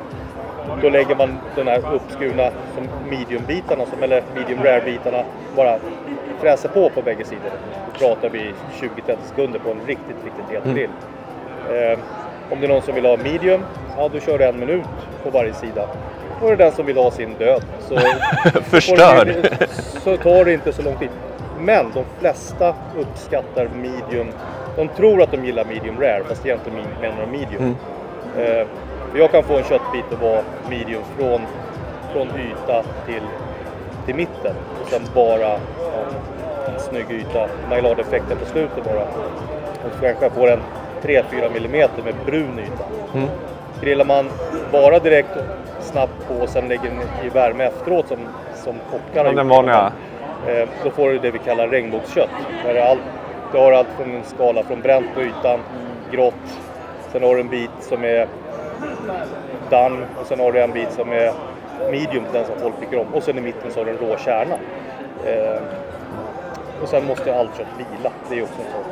Då 0.81 0.89
lägger 0.89 1.15
man 1.15 1.37
den 1.55 1.67
här 1.67 1.93
uppskurna 1.93 2.49
som 2.75 3.09
medium-bitarna, 3.09 3.85
som, 3.85 4.03
eller 4.03 4.23
medium 4.35 4.63
rare-bitarna, 4.63 5.23
bara 5.55 5.77
fräser 6.41 6.69
på 6.69 6.89
på 6.89 7.01
bägge 7.01 7.25
sidor. 7.25 7.51
Då 7.93 7.99
pratar 7.99 8.29
vi 8.29 8.53
20-30 9.07 9.17
sekunder 9.29 9.59
på 9.59 9.71
en 9.71 9.79
riktigt, 9.87 10.15
riktigt 10.25 10.55
het 10.55 10.75
grill. 10.75 10.89
Eh, 11.69 11.99
om 12.51 12.59
det 12.59 12.65
är 12.65 12.69
någon 12.69 12.81
som 12.81 12.95
vill 12.95 13.05
ha 13.05 13.17
medium, 13.17 13.61
ja 13.97 14.09
då 14.13 14.19
kör 14.19 14.37
du 14.37 14.45
en 14.45 14.59
minut 14.59 14.85
på 15.23 15.29
varje 15.29 15.53
sida. 15.53 15.87
Och 16.41 16.47
är 16.51 16.57
det 16.57 16.63
den 16.63 16.71
som 16.73 16.85
vill 16.85 16.97
ha 16.97 17.11
sin 17.11 17.33
död 17.39 17.63
så, 17.87 17.99
Förstörd. 18.63 19.49
så 20.03 20.17
tar 20.17 20.45
det 20.45 20.53
inte 20.53 20.73
så 20.73 20.81
lång 20.81 20.95
tid. 20.95 21.09
Men 21.59 21.85
de 21.93 22.03
flesta 22.19 22.75
uppskattar 22.99 23.67
medium. 23.75 24.27
De 24.79 24.87
tror 24.87 25.21
att 25.21 25.31
de 25.31 25.45
gillar 25.45 25.65
medium 25.65 25.99
rare 26.01 26.23
fast 26.27 26.45
egentligen 26.45 26.79
menar 27.01 27.15
de 27.25 27.31
medium. 27.31 27.75
Eh, 28.37 28.67
för 29.11 29.19
jag 29.19 29.31
kan 29.31 29.43
få 29.43 29.57
en 29.57 29.63
köttbit 29.63 30.05
att 30.13 30.21
vara 30.21 30.41
medium 30.69 31.01
från, 31.17 31.41
från 32.13 32.27
yta 32.27 32.83
till, 33.05 33.21
till 34.05 34.15
mitten 34.15 34.55
och 34.81 34.87
sen 34.89 35.01
bara 35.15 35.53
en, 35.53 36.09
en 36.73 36.79
snygg 36.79 37.11
yta. 37.11 37.47
Maillard-effekten 37.69 38.37
på 38.37 38.45
slutet 38.45 38.83
bara. 38.83 39.01
Och 39.85 39.91
så 39.95 40.01
kanske 40.01 40.25
jag 40.25 40.31
får 40.31 40.51
en 40.51 40.59
3-4 41.03 41.23
mm 41.57 41.89
med 42.05 42.15
brun 42.25 42.59
yta. 42.59 42.83
Mm. 43.17 43.29
Grillar 43.81 44.05
man 44.05 44.29
bara 44.71 44.99
direkt 44.99 45.29
och 45.35 45.83
snabbt 45.83 46.27
på 46.27 46.33
och 46.33 46.49
sen 46.49 46.67
lägger 46.67 46.83
den 46.83 47.01
i 47.25 47.29
värme 47.29 47.63
efteråt 47.63 48.07
som, 48.07 48.17
som 48.55 48.73
kockarna 48.91 49.29
Ja, 49.29 49.35
den 49.35 49.47
vanliga. 49.49 49.91
eh, 50.47 50.67
Då 50.83 50.89
får 50.91 51.09
du 51.09 51.19
det 51.19 51.31
vi 51.31 51.39
kallar 51.39 51.67
regnbågskött. 51.67 52.29
Där 52.65 52.75
är 52.75 52.89
allt, 52.89 52.99
du 53.51 53.57
har 53.57 53.71
allt 53.71 53.87
från 53.97 54.15
en 54.15 54.23
skala 54.23 54.63
från 54.63 54.81
bränt 54.81 55.13
på 55.15 55.21
ytan, 55.21 55.59
grått. 56.11 56.59
Sen 57.11 57.23
har 57.23 57.35
du 57.35 57.41
en 57.41 57.49
bit 57.49 57.71
som 57.79 58.03
är 58.03 58.27
done 59.69 60.05
och 60.21 60.25
sen 60.25 60.39
har 60.39 60.51
du 60.51 60.59
en 60.59 60.71
bit 60.71 60.91
som 60.91 61.11
är 61.11 61.33
medium, 61.91 62.23
den 62.33 62.45
som 62.45 62.55
folk 62.61 62.79
tycker 62.79 62.99
om. 62.99 63.13
Och 63.13 63.23
sen 63.23 63.37
i 63.37 63.41
mitten 63.41 63.71
så 63.71 63.79
har 63.79 63.85
du 63.85 63.91
en 63.91 63.97
rå 63.97 64.17
kärna. 64.17 64.55
Eh, 65.25 65.61
och 66.81 66.89
sen 66.89 67.05
måste 67.05 67.35
allt 67.35 67.57
kött 67.57 67.67
vila. 67.77 68.11
Det 68.29 68.37
är 68.37 68.43
också 68.43 68.61
en 68.61 68.71
sak. 68.71 68.85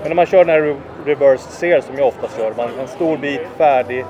Men 0.00 0.08
när 0.08 0.16
man 0.16 0.26
kör 0.26 0.44
den 0.44 0.48
här 0.48 0.76
reverse 1.06 1.50
sear 1.50 1.80
som 1.80 1.98
jag 1.98 2.08
ofta 2.08 2.28
kör, 2.36 2.54
man 2.56 2.68
en 2.80 2.88
stor 2.88 3.16
bit 3.16 3.40
färdig. 3.56 4.04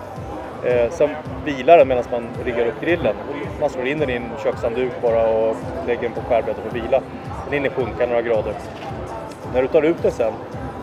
Eh, 0.64 0.90
sen 0.90 1.10
vilar 1.44 1.78
den 1.78 1.88
medan 1.88 2.04
man 2.10 2.28
riggar 2.44 2.66
upp 2.66 2.80
grillen. 2.80 3.14
Man 3.60 3.70
slår 3.70 3.86
in 3.86 3.98
den 3.98 4.10
i 4.10 4.14
en 4.14 4.30
kökshandduk 4.42 4.92
bara 5.02 5.28
och 5.28 5.56
lägger 5.86 6.02
den 6.02 6.12
på 6.12 6.20
skärbrädet 6.20 6.62
och 6.70 6.76
vila. 6.76 7.02
Den 7.44 7.52
hinner 7.52 7.70
sjunka 7.70 8.06
några 8.06 8.22
grader. 8.22 8.54
När 9.54 9.62
du 9.62 9.68
tar 9.68 9.82
ut 9.82 10.02
den 10.02 10.12
sen, 10.12 10.32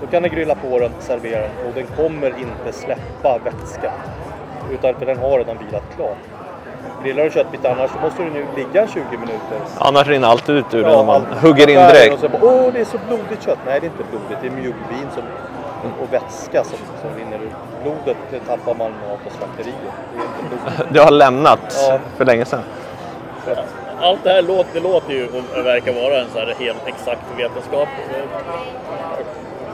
då 0.02 0.08
kan 0.08 0.24
du 0.24 0.30
grilla 0.30 0.56
på 0.56 0.80
den, 0.80 0.92
servera 1.00 1.42
den 1.42 1.52
och 1.68 1.74
den 1.76 1.86
kommer 1.86 2.28
inte 2.28 2.72
släppa 2.78 3.38
vätska. 3.44 3.92
Utan 4.72 4.96
för 4.96 5.06
den 5.06 5.18
har 5.18 5.38
redan 5.38 5.58
vilat 5.58 5.84
klart. 5.96 6.18
Grillar 7.04 7.24
du 7.24 7.30
köttbit 7.30 7.66
annars 7.66 7.92
så 7.92 8.00
måste 8.00 8.24
du 8.24 8.30
nu 8.30 8.46
ligga 8.56 8.88
20 8.88 9.00
minuter 9.12 9.60
Annars 9.78 10.08
rinner 10.08 10.28
allt 10.28 10.50
ut 10.50 10.74
ur 10.74 10.84
den 10.84 10.96
om 10.96 11.06
man 11.06 11.22
hugger 11.42 11.70
in 11.70 11.76
direkt. 11.76 12.14
Och 12.14 12.20
så 12.20 12.30
bara, 12.30 12.42
Åh, 12.44 12.74
det 12.74 12.80
är 12.80 12.86
så 12.86 12.98
blodigt 13.08 13.44
kött. 13.46 13.58
Nej, 13.66 13.80
det 13.80 13.86
är 13.86 13.90
inte 13.90 14.04
blodigt. 14.12 14.38
Det 14.42 14.48
är 14.48 14.52
mjölkvin 14.52 15.08
som, 15.16 15.24
och 16.02 16.14
vätska 16.14 16.64
som, 16.64 16.78
som 17.02 17.10
rinner 17.20 17.46
ut. 17.46 17.52
Blodet 17.84 18.18
det 18.32 18.40
tappar 18.40 18.74
man 18.76 18.88
av 19.12 19.18
på 19.24 19.30
slakteriet. 19.38 19.76
Det 20.14 20.20
är 20.20 20.24
inte 20.44 20.66
blodigt. 20.66 20.94
Det 20.94 21.00
har 21.00 21.12
lämnat 21.12 21.60
Ja. 21.90 22.00
för 22.18 22.26
länge 22.26 22.46
sedan. 22.46 22.62
Så 23.46 23.52
Allt 24.02 24.24
det 24.24 24.30
här 24.30 24.42
låter, 24.42 24.70
det 24.74 24.80
låter 24.80 25.14
ju 25.14 25.28
och 25.28 25.66
verkar 25.66 25.94
vara 25.94 26.20
en 26.22 26.28
så 26.34 26.40
här 26.40 26.56
helt 26.60 26.88
exakt 26.88 27.22
vetenskap. 27.38 27.88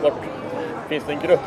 Vart 0.01 0.13
finns 0.89 1.03
det 1.07 1.13
en 1.13 1.19
grupp? 1.27 1.39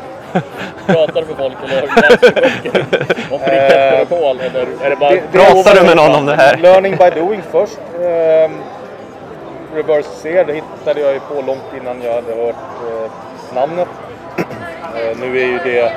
Pratar 0.85 1.21
du 1.21 1.27
med 1.27 1.37
folk 1.37 1.53
eller 1.63 1.81
har 1.81 1.87
böcker 2.31 2.85
om 3.31 3.39
frikadeller 3.39 4.01
och 4.01 4.09
kol? 4.09 4.39
Eller 4.39 4.67
är 4.85 4.89
det 4.89 4.95
bara... 4.95 5.09
Det- 5.11 5.23
det- 5.31 5.37
Pratar 5.39 5.75
du 5.75 5.83
med 5.87 5.97
någon 5.97 6.15
om 6.15 6.25
det 6.25 6.35
här? 6.35 6.57
Learning 6.57 6.95
by 6.95 7.09
doing 7.19 7.41
först. 7.51 7.77
Ehm, 8.01 8.51
reverse 9.75 10.09
sear, 10.09 10.45
det 10.45 10.53
hittade 10.53 11.01
jag 11.01 11.13
ju 11.13 11.19
på 11.19 11.33
långt 11.41 11.63
innan 11.81 12.01
jag 12.01 12.13
hade 12.13 12.35
hört 12.35 12.55
eh, 12.91 13.11
namnet. 13.55 13.87
Eh, 14.95 15.17
nu 15.19 15.39
är 15.39 15.45
ju 15.45 15.57
det 15.63 15.91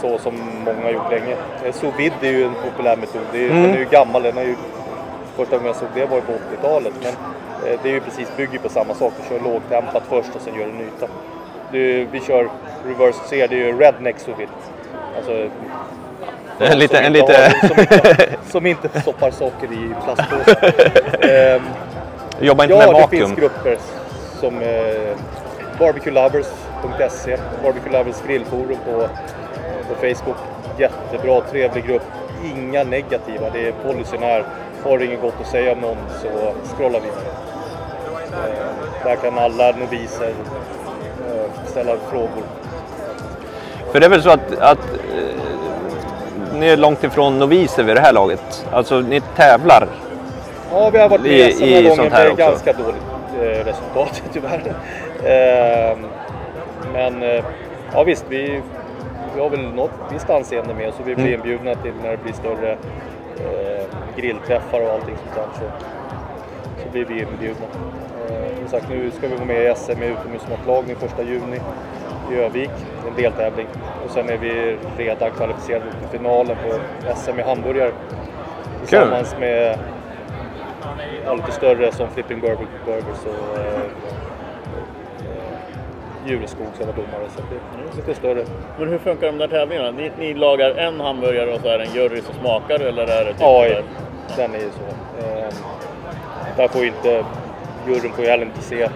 så 0.00 0.18
som 0.18 0.34
många 0.64 0.82
har 0.82 0.90
gjort 0.90 1.10
länge. 1.10 1.36
Eh, 1.64 1.72
sous 1.72 1.94
vide 1.98 2.14
är 2.22 2.30
ju 2.30 2.44
en 2.44 2.54
populär 2.64 2.96
metod. 2.96 3.20
Det 3.32 3.38
är, 3.46 3.50
Mm. 3.50 3.62
Den 3.62 3.74
är 3.74 3.78
ju 3.78 3.84
gammal. 3.84 4.22
Den 4.22 4.38
är 4.38 4.42
ju, 4.42 4.54
första 5.38 5.56
gången 5.56 5.66
jag 5.66 5.76
såg 5.76 5.88
det 5.94 6.04
var 6.06 6.20
på 6.20 6.32
80-talet. 6.32 6.92
Men 7.02 7.12
eh, 7.72 7.78
det 7.82 7.88
är 7.88 7.92
ju 7.92 8.00
precis, 8.00 8.28
bygger 8.36 8.58
på 8.58 8.68
samma 8.68 8.94
sak. 8.94 9.12
Du 9.22 9.28
kör 9.28 9.44
lågtempat 9.44 10.02
först 10.08 10.28
och 10.36 10.40
sen 10.40 10.54
gör 10.54 10.66
du 10.66 10.70
en 10.72 10.80
yta. 10.80 11.06
Det, 11.72 12.04
vi 12.12 12.20
kör 12.20 12.48
reverse 12.86 13.18
sear, 13.28 13.48
det 13.48 13.54
är 13.54 13.66
ju 13.66 13.78
redneck 13.78 14.18
sous 14.18 14.38
vide. 14.38 14.50
Alltså 15.16 15.32
En 16.60 16.78
lite, 16.78 16.96
som 16.96 17.04
en 17.04 17.16
inte 17.16 17.20
lite... 17.20 17.32
har- 17.42 17.68
som, 17.68 17.78
inte, 17.80 18.36
som 18.50 18.66
inte 18.66 19.00
stoppar 19.00 19.30
socker 19.30 19.66
i 19.72 19.94
plastpåsar. 20.04 20.74
Ehm, 21.30 21.62
Jobbar 22.40 22.64
inte 22.64 22.74
ja, 22.76 22.78
med 22.86 22.88
det 22.94 23.00
vakuum. 23.00 23.26
finns 23.26 23.38
grupper 23.40 23.76
som 24.40 24.62
eh, 24.62 25.16
barbecuelovers.se, 25.78 27.36
Barbecue 27.62 27.92
Lovers 27.92 28.22
grillforum 28.26 28.78
på, 28.84 29.08
på 29.88 29.94
Facebook. 29.94 30.36
Jättebra, 30.78 31.40
trevlig 31.40 31.86
grupp. 31.86 32.02
Inga 32.44 32.84
negativa. 32.84 33.50
Det 33.52 33.68
är 33.68 33.72
policyn 33.86 34.22
här. 34.22 34.44
Har 34.84 34.98
du 34.98 35.04
inget 35.04 35.20
gott 35.20 35.34
att 35.40 35.46
säga 35.46 35.72
om 35.72 35.78
någon 35.80 35.96
så 36.22 36.28
scrolla 36.76 36.98
vidare. 36.98 37.24
Eh, 38.32 39.04
där 39.04 39.16
kan 39.16 39.38
alla 39.38 39.72
noviser 39.72 40.28
eh, 41.28 41.66
ställa 41.66 41.92
frågor. 42.10 42.42
För 43.92 44.00
det 44.00 44.06
är 44.06 44.10
väl 44.10 44.22
så 44.22 44.30
att, 44.30 44.58
att 44.58 44.78
eh, 44.78 46.58
ni 46.58 46.66
är 46.68 46.76
långt 46.76 47.04
ifrån 47.04 47.38
noviser 47.38 47.82
vid 47.82 47.96
det 47.96 48.00
här 48.00 48.12
laget. 48.12 48.66
Alltså 48.72 49.00
ni 49.00 49.20
tävlar. 49.20 49.88
Ja, 50.72 50.90
vi 50.90 50.98
har 50.98 51.08
varit 51.08 51.22
med 51.22 51.30
I- 51.30 51.78
i 51.78 51.82
gånger 51.82 51.96
sånt 51.96 52.12
här 52.12 52.24
med 52.24 52.32
också. 52.32 52.44
ganska 52.44 52.72
dåligt 52.72 53.02
resultat 53.66 54.22
tyvärr. 54.32 54.72
Ehm, 55.24 55.98
men 56.92 57.42
ja 57.92 58.02
visst, 58.02 58.24
vi, 58.28 58.60
vi 59.34 59.40
har 59.40 59.50
väl 59.50 59.60
något 59.74 59.90
visst 60.12 60.30
anseende 60.30 60.74
med 60.74 60.88
oss 60.88 60.94
och 61.00 61.08
vi 61.08 61.14
blir 61.14 61.26
Mm. 61.26 61.40
inbjudna 61.40 61.74
till 61.74 61.92
när 62.02 62.10
det 62.10 62.16
blir 62.22 62.32
större 62.32 62.76
eh, 63.40 63.84
grillträffar 64.16 64.80
och 64.80 64.92
allting 64.92 65.16
sånt 65.16 65.34
där. 65.34 65.48
Så, 65.54 65.70
så 66.82 66.90
blir 66.92 67.04
vi 67.04 67.20
inbjudna. 67.20 67.66
Eh, 68.30 68.58
som 68.58 68.68
sagt, 68.68 68.88
nu 68.88 69.10
ska 69.10 69.28
vi 69.28 69.34
vara 69.34 69.44
med 69.44 69.70
i 69.70 69.74
SM 69.74 70.02
i 70.02 70.06
utomhusmatlagning 70.06 70.96
första 70.96 71.22
juni 71.22 71.60
i 72.32 72.34
Övik, 72.34 72.70
en 73.08 73.22
deltävling. 73.22 73.66
Och 74.04 74.10
sen 74.10 74.28
är 74.28 74.36
vi 74.36 74.76
redan 74.96 75.30
kvalificerade 75.30 75.84
till 76.00 76.18
finalen 76.18 76.56
på 76.56 76.78
SM 77.14 77.38
i 77.38 77.42
hamburgare. 77.42 77.92
Tillsammans 78.80 79.36
med 79.40 79.78
ja, 81.24 81.34
lite 81.34 81.52
större 81.52 81.92
som 81.92 82.10
Flipping 82.10 82.40
Burger, 82.40 82.66
Burgers 82.84 83.26
och 83.26 83.58
eh, 83.58 83.80
Jureskog 86.28 86.66
som 86.76 86.86
var 86.86 86.92
domare. 86.94 87.28
Så 87.36 87.42
det 87.50 87.56
är 87.56 87.96
lite 87.96 88.14
större. 88.14 88.44
Men 88.78 88.88
hur 88.88 88.98
funkar 88.98 89.26
de 89.26 89.38
där 89.38 89.48
tävlingarna? 89.48 89.90
Ni, 89.90 90.10
ni 90.18 90.34
lagar 90.34 90.70
en 90.70 91.00
hamburgare 91.00 91.54
och 91.54 91.60
så 91.60 91.68
är 91.68 91.78
det 91.78 91.84
en 91.84 91.94
jury 91.94 92.20
som 92.20 92.34
smakar 92.34 92.80
eller 92.80 93.02
är 93.02 93.24
det 93.24 93.32
typ 93.32 93.40
Ja, 93.40 93.62
här- 93.62 93.82
den 94.36 94.54
är 94.54 94.58
ju 94.58 94.70
så. 94.70 95.26
Eh, 95.26 95.48
där 96.56 96.68
får 96.68 96.84
inte, 96.84 97.24
juryn 97.86 98.12
får 98.12 98.24
ju 98.24 98.30
heller 98.30 98.44
inte 98.44 98.60
se 98.62 98.88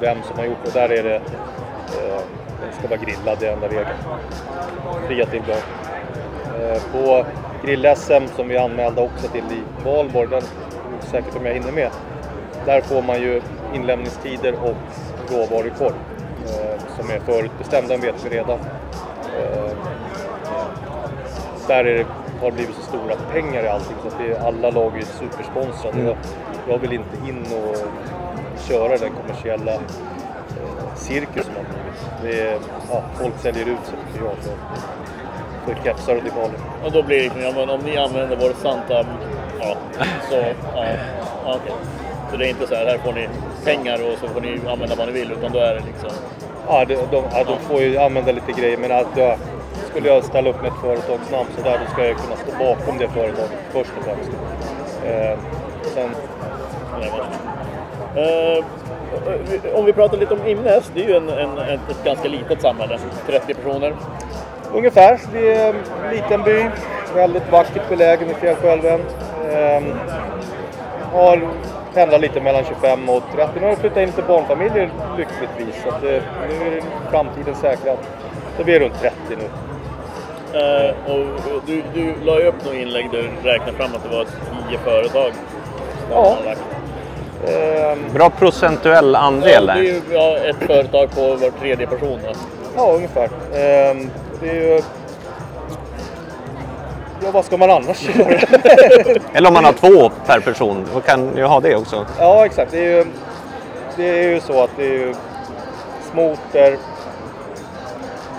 vem 0.00 0.22
som 0.22 0.38
har 0.38 0.44
gjort 0.44 0.64
det. 0.64 0.70
Där 0.74 0.92
är 0.92 1.02
det, 1.02 1.14
eh, 1.16 2.20
den 2.62 2.72
ska 2.78 2.88
vara 2.88 2.98
grillad, 3.00 3.36
det 3.40 3.46
är 3.48 3.52
enda 3.52 3.66
regeln. 3.68 3.86
Fria 5.08 5.26
tillgång. 5.26 5.56
Eh, 6.60 6.82
på 6.92 7.26
grill-SM 7.66 8.26
som 8.36 8.48
vi 8.48 8.58
anmälde 8.58 9.00
också 9.00 9.28
till 9.28 9.44
i 9.44 9.84
Valborg, 9.84 10.28
den 10.30 10.38
är 10.38 10.94
inte 10.94 11.06
säkert 11.06 11.36
om 11.36 11.46
jag 11.46 11.54
hinner 11.54 11.72
med. 11.72 11.90
Där 12.64 12.80
får 12.80 13.02
man 13.02 13.20
ju 13.20 13.42
inlämningstider 13.74 14.54
och 14.64 14.76
råvarukorv 15.32 15.92
eh, 15.92 16.15
som 16.96 17.10
är 17.10 17.18
förutbestämda, 17.18 17.96
vet 17.96 18.24
vi 18.24 18.36
redan. 18.36 18.58
Eh, 19.38 19.76
där 21.68 21.84
är 21.84 21.94
det 21.94 22.06
har 22.40 22.50
blivit 22.50 22.76
så 22.76 22.82
stora 22.82 23.16
pengar 23.32 23.64
i 23.64 23.68
allting 23.68 23.96
så 24.02 24.08
att 24.08 24.18
det, 24.18 24.38
alla 24.38 24.70
lag 24.70 24.98
är 24.98 25.04
supersponsrade. 25.04 26.00
Mm. 26.00 26.06
Jag, 26.06 26.16
jag 26.68 26.78
vill 26.78 26.92
inte 26.92 27.16
in 27.28 27.46
och 27.52 27.76
köra 28.68 28.98
den 28.98 29.12
kommersiella 29.12 29.72
eh, 29.72 30.94
cirkus 30.96 31.44
som 31.44 31.54
har 31.54 31.62
blivit. 31.62 32.10
Det 32.22 32.40
är, 32.40 32.58
ja, 32.90 33.02
folk 33.14 33.38
säljer 33.38 33.66
ut 33.66 33.86
sig 33.86 33.98
tycker 34.12 34.26
jag 34.26 34.36
för, 34.36 34.54
för 35.74 35.84
kepsar 35.84 36.16
och 36.16 36.22
dekaler. 36.22 36.58
Och 36.84 36.92
då 36.92 37.02
blir 37.02 37.30
det 37.30 37.42
ja, 37.42 37.52
men 37.56 37.70
om 37.70 37.80
ni 37.80 37.96
använder 37.96 38.36
vår 38.36 38.52
Santa, 38.62 39.06
ja, 39.60 39.76
så, 40.30 40.34
ja, 40.74 41.54
okej. 41.54 41.74
Så 42.30 42.36
det 42.36 42.46
är 42.46 42.48
inte 42.48 42.66
så 42.66 42.74
här, 42.74 42.86
här 42.86 42.98
får 42.98 43.12
ni 43.12 43.28
pengar 43.64 43.94
och 43.94 44.18
så 44.18 44.28
får 44.28 44.40
ni 44.40 44.60
använda 44.68 44.94
vad 44.94 45.06
ni 45.06 45.12
vill, 45.12 45.32
utan 45.32 45.52
då 45.52 45.58
är 45.58 45.74
det 45.74 45.82
liksom, 45.86 46.10
Ja, 46.68 46.84
de, 46.84 46.94
de, 46.94 47.24
ja, 47.32 47.44
de 47.44 47.58
får 47.58 47.82
ju 47.82 47.98
använda 47.98 48.32
lite 48.32 48.52
grejer 48.52 48.78
men 48.78 48.92
att 48.92 49.16
jag, 49.16 49.38
skulle 49.90 50.08
jag 50.08 50.24
ställa 50.24 50.50
upp 50.50 50.62
med 50.62 50.72
ett 50.72 50.80
företagsnamn 50.80 51.48
så 51.56 51.62
där, 51.62 51.78
då 51.84 51.92
ska 51.92 52.06
jag 52.06 52.16
kunna 52.16 52.36
stå 52.36 52.58
bakom 52.58 52.98
det 52.98 53.08
företaget 53.08 53.50
först 53.72 53.90
och 53.98 54.04
främst. 54.04 54.30
Eh, 55.04 55.38
sen, 55.94 56.10
det. 58.14 58.56
Eh, 58.56 58.64
om 59.74 59.84
vi 59.84 59.92
pratar 59.92 60.16
lite 60.16 60.34
om 60.34 60.46
Imnäs, 60.46 60.90
det 60.94 61.04
är 61.04 61.08
ju 61.08 61.16
en, 61.16 61.28
en, 61.28 61.58
ett, 61.58 62.04
ganska 62.04 62.28
litet 62.28 62.62
samhälle, 62.62 62.98
30 63.26 63.54
personer. 63.54 63.94
ungefär, 64.74 65.20
vi 65.32 65.52
är 65.52 65.68
en 65.68 66.10
liten 66.10 66.42
by, 66.42 66.64
väldigt 67.14 67.52
vackert 67.52 67.88
belägen 67.88 68.30
i 68.30 68.34
fjällskälven. 68.34 69.00
Eh, 69.50 69.82
har 71.12 71.48
pendlar 71.96 72.18
lite 72.18 72.40
mellan 72.40 72.64
25 72.64 73.08
och 73.08 73.22
30. 73.34 73.50
Nu 73.54 73.60
har 73.60 73.68
jag 73.68 73.78
flyttat 73.78 73.98
in 73.98 74.12
till 74.12 74.24
barnfamiljer 74.24 74.90
lyckligtvis. 75.18 75.82
Så 75.82 75.88
att, 75.88 76.02
eh, 76.04 76.22
nu 76.48 76.76
är 76.76 76.82
framtiden 77.10 77.54
säkrad. 77.54 77.98
Så 78.56 78.62
vi 78.64 78.74
är 78.74 78.80
runt 78.80 79.00
30 79.00 79.14
nu. 79.28 79.44
Eh, 80.60 80.90
och 81.12 81.26
du, 81.66 81.82
du 81.94 82.14
la 82.24 82.40
ju 82.40 82.46
upp 82.46 82.64
något 82.64 82.74
inlägg 82.74 83.10
där 83.12 83.18
du 83.42 83.48
räknade 83.48 83.72
fram 83.72 83.90
att 83.94 84.02
det 84.10 84.16
var 84.16 84.24
10 84.68 84.78
företag. 84.78 85.32
Ja. 86.10 86.36
Ehm, 87.48 87.98
Bra 88.14 88.30
procentuell 88.30 89.12
Ja, 89.12 89.18
andel 89.18 89.66
det 89.66 89.72
är 89.72 89.76
där. 89.76 89.82
ju 89.82 90.00
ja, 90.12 90.36
ett 90.36 90.56
företag 90.66 91.10
på 91.14 91.20
var 91.20 91.50
tredje 91.60 91.86
person. 91.86 92.18
va? 92.26 92.32
Ja, 92.76 92.92
ungefär. 92.96 93.24
Ehm, 93.54 94.10
det 94.40 94.48
är 94.50 94.54
ju... 94.54 94.82
Ja, 97.26 97.32
vad 97.32 97.44
ska 97.44 97.56
man 97.56 97.70
annars 97.70 98.02
göra? 98.02 98.38
Eller 99.32 99.48
om 99.48 99.54
man 99.54 99.64
har 99.64 99.72
två 99.72 100.10
per 100.26 100.40
person, 100.40 100.86
då 100.94 101.00
kan 101.00 101.36
ju 101.36 101.44
ha 101.44 101.60
det 101.60 101.76
också. 101.76 102.06
ja, 102.18 102.46
exakt. 102.46 102.72
Det 102.72 102.78
är 102.78 102.96
ju, 102.96 103.04
det 103.96 104.08
är 104.08 104.28
ju 104.28 104.40
så 104.40 104.62
att 104.62 104.70
det 104.76 104.84
är 104.84 104.92
ju... 104.92 105.14
Smoter 106.12 106.76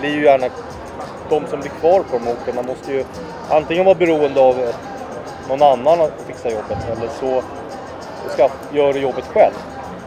blir 0.00 0.10
ju 0.10 0.24
gärna 0.24 0.46
de 1.30 1.46
som 1.46 1.60
blir 1.60 1.70
kvar 1.70 2.00
på 2.00 2.18
de 2.18 2.28
orterna 2.28 2.62
måste 2.62 2.92
ju 2.92 3.04
antingen 3.50 3.84
vara 3.84 3.94
beroende 3.94 4.40
av 4.40 4.72
någon 5.48 5.62
annan 5.62 6.00
att 6.00 6.12
fixa 6.26 6.50
jobbet 6.50 6.78
eller 6.96 7.08
så 7.20 7.42
ska 8.28 8.48
göra 8.72 8.96
jobbet 8.96 9.24
själv. 9.24 9.54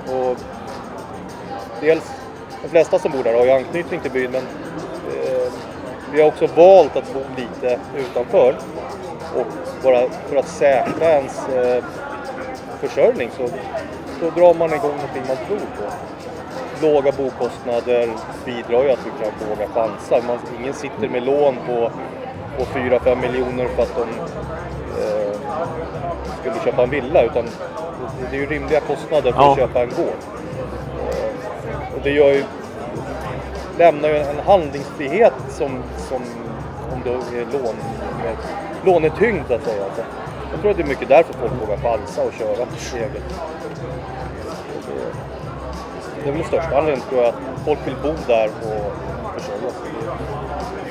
Och 0.08 0.38
dels, 1.82 2.12
de 2.64 2.70
flesta 2.70 3.00
som 3.00 3.12
bor 3.12 3.24
där 3.24 3.34
har 3.34 3.46
ju 3.46 3.52
anknytning 3.52 4.00
till 4.00 4.12
byn 4.12 4.32
men 4.32 4.44
vi 6.14 6.22
har 6.22 6.28
också 6.28 6.48
valt 6.48 6.96
att 6.96 7.14
bo 7.14 7.20
lite 7.38 7.80
utanför. 7.98 8.56
Och 9.36 9.46
bara 9.84 10.10
för 10.30 10.36
att 10.36 10.48
säkra 10.48 11.10
ens 11.10 11.50
eh, 11.50 11.84
försörjning 12.82 13.30
så, 13.38 13.48
så 14.20 14.40
drar 14.40 14.54
man 14.54 14.74
igång 14.74 14.92
någonting 14.96 15.24
man 15.28 15.38
tror 15.48 15.58
på. 15.58 15.92
Låga 16.82 17.12
bokostnader 17.12 18.10
bidrar 18.46 18.84
ju 18.84 18.92
att 18.92 19.00
vi 19.06 19.24
kan 19.26 19.50
våga 19.50 19.68
chansa. 19.68 20.28
Man, 20.28 20.38
ingen 20.60 20.74
sitter 20.74 21.10
med 21.10 21.24
lån 21.24 21.56
på, 21.68 21.92
på 22.58 22.64
4-5 22.80 23.22
miljoner 23.22 23.68
för 23.68 23.84
att 23.84 23.96
de 23.96 24.02
eh, 25.02 25.36
skulle 26.40 26.56
köpa 26.66 26.84
en 26.84 26.90
villa 26.90 27.24
utan 27.24 27.46
det, 27.46 27.52
det 28.32 28.36
är 28.38 28.40
ju 28.40 28.46
rimliga 28.46 28.80
kostnader 28.80 29.32
för 29.32 29.42
Ja. 29.42 29.52
att 29.52 29.58
köpa 29.58 29.82
en 29.82 29.90
gård. 29.90 30.18
Eh, 31.10 31.96
och 31.96 32.00
det 32.04 32.10
gör 32.12 32.32
ju, 32.32 32.44
lämnar 33.78 34.10
ju 34.10 34.18
en 34.18 34.40
handlingsfrihet 34.46 35.34
som, 35.50 35.84
som 35.98 36.22
om 36.94 37.02
du 37.04 37.10
är 37.12 37.46
lån, 37.46 37.76
med, 38.24 38.36
lånetyngd 38.86 39.44
så 39.48 39.54
att 39.54 39.64
säga. 39.64 39.84
Så 39.96 40.02
jag 40.52 40.62
tror 40.62 40.72
att 40.72 40.78
det 40.78 40.84
är 40.84 40.88
mycket 40.88 41.10
därför 41.10 41.34
folk 41.34 41.52
vågar 41.62 41.78
falsa 41.78 42.22
och 42.24 42.34
köra 42.34 42.50
eget. 42.96 43.24
Det- 44.88 46.22
Det 46.24 46.28
är 46.30 46.32
väl 46.32 46.38
den 46.42 46.48
största 46.48 46.78
anledningen 46.78 47.10
tror 47.10 47.22
jag 47.22 47.30
att 47.30 47.42
folk 47.66 47.80
vill 47.88 47.96
bo 48.04 48.14
där 48.28 48.48
och 48.48 48.92
försörja 49.40 49.70
sig. 49.72 50.91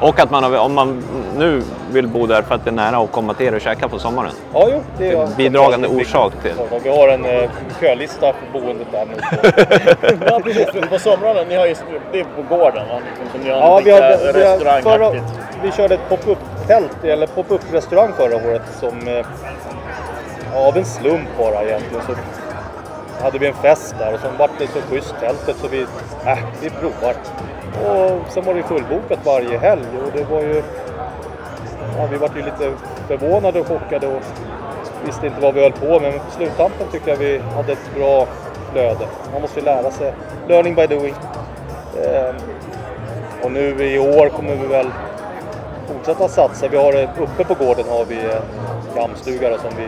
Och 0.00 0.20
att 0.20 0.30
man, 0.30 0.54
om 0.54 0.74
man 0.74 1.02
nu 1.36 1.62
vill 1.90 2.08
bo 2.08 2.26
där 2.26 2.42
för 2.42 2.54
att 2.54 2.64
det 2.64 2.70
är 2.70 2.74
nära 2.74 2.96
att 2.96 3.12
komma 3.12 3.34
till 3.34 3.46
er 3.46 3.54
och 3.54 3.60
käka 3.60 3.88
på 3.88 3.98
sommaren. 3.98 4.30
Ja, 4.54 4.68
jo, 4.72 4.82
det 4.98 5.10
är 5.10 5.22
en 5.22 5.34
bidragande 5.36 5.88
orsak 5.88 6.32
till. 6.42 6.52
Vi 6.82 6.88
har 6.88 7.08
en 7.08 7.24
eh, 7.24 7.50
kölista 7.80 8.32
för 8.32 8.60
boendet 8.60 8.86
där 8.92 9.06
nu. 9.06 9.14
Ja, 10.26 10.40
precis. 10.44 10.66
På 10.90 10.98
somrarna, 10.98 11.40
ni 11.48 11.54
har 11.54 11.66
ju, 11.66 11.74
det 12.12 12.20
är 12.20 12.24
på 12.24 12.54
gården 12.56 12.88
va? 12.88 13.00
Liksom, 13.08 13.32
som 13.32 13.40
ni 13.40 13.50
har 13.50 13.58
Ja, 13.58 13.80
vi, 13.84 13.90
har, 13.90 14.32
vi, 14.32 14.44
har, 14.44 14.80
förra, 14.80 15.10
vi 15.62 15.72
körde 15.72 15.94
ett 15.94 16.08
pop-up-tält, 16.08 17.04
eller 17.04 17.26
pop-up-restaurang 17.26 18.12
förra 18.12 18.36
året 18.36 18.62
som 18.80 19.08
eh, 19.08 19.26
av 20.66 20.76
en 20.76 20.84
slump 20.84 21.28
bara 21.38 21.62
egentligen 21.62 22.04
så 22.06 22.12
hade 23.22 23.38
vi 23.38 23.46
en 23.46 23.54
fest 23.54 23.94
där 23.98 24.14
och 24.14 24.20
sen 24.20 24.30
vart 24.38 24.50
det 24.58 24.66
så 24.66 24.80
schysst 24.80 25.14
tältet 25.20 25.56
så 25.60 25.68
vi, 25.68 25.80
äh, 26.26 26.38
vi 26.60 26.70
provar. 26.70 27.14
Och 27.76 28.32
sen 28.32 28.44
var 28.44 28.54
det 28.54 28.62
fullbokat 28.62 29.18
varje 29.24 29.58
helg 29.58 29.86
och 30.04 30.12
det 30.14 30.24
var 30.24 30.40
ju, 30.40 30.62
ja, 31.98 32.06
vi 32.10 32.16
vart 32.16 32.36
ju 32.36 32.42
lite 32.42 32.72
förvånade 33.08 33.60
och 33.60 33.66
chockade 33.66 34.06
och 34.06 34.22
visste 35.06 35.26
inte 35.26 35.40
vad 35.40 35.54
vi 35.54 35.60
höll 35.62 35.72
på 35.72 36.00
med 36.00 36.12
men 36.12 36.20
på 36.20 36.30
sluttampen 36.30 36.86
tycker 36.92 37.10
jag 37.10 37.16
vi 37.16 37.38
hade 37.38 37.72
ett 37.72 37.94
bra 37.96 38.26
flöde. 38.72 39.06
Man 39.32 39.42
måste 39.42 39.60
ju 39.60 39.64
lära 39.64 39.90
sig, 39.90 40.12
learning 40.48 40.74
by 40.74 40.86
doing. 40.86 41.14
Ehm, 42.04 42.34
och 43.42 43.52
nu 43.52 43.84
i 43.94 43.98
år 43.98 44.28
kommer 44.28 44.54
vi 44.54 44.66
väl 44.66 44.86
fortsätta 45.88 46.28
satsa. 46.28 46.68
Vi 46.68 46.76
har 46.76 46.92
eh, 46.92 47.08
uppe 47.18 47.44
på 47.44 47.64
gården 47.64 47.84
har 47.88 48.04
vi 48.04 48.16
en 48.20 48.42
dammstuga 48.96 49.50
då 49.50 49.58
som 49.58 49.70
vi, 49.76 49.86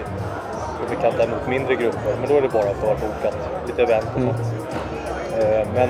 som 0.77 0.87
vi 0.91 0.97
kan 1.03 1.13
ta 1.13 1.23
emot 1.23 1.49
mindre 1.49 1.75
grupper. 1.75 2.15
Men 2.21 2.29
då 2.29 2.37
är 2.37 2.43
det 2.43 2.49
bara 2.49 2.75
förbokat. 2.75 3.37
Lite 3.67 3.83
event 3.83 4.07
och 4.15 4.21
sånt. 4.21 4.37
Eh, 5.39 5.67
Men 5.75 5.89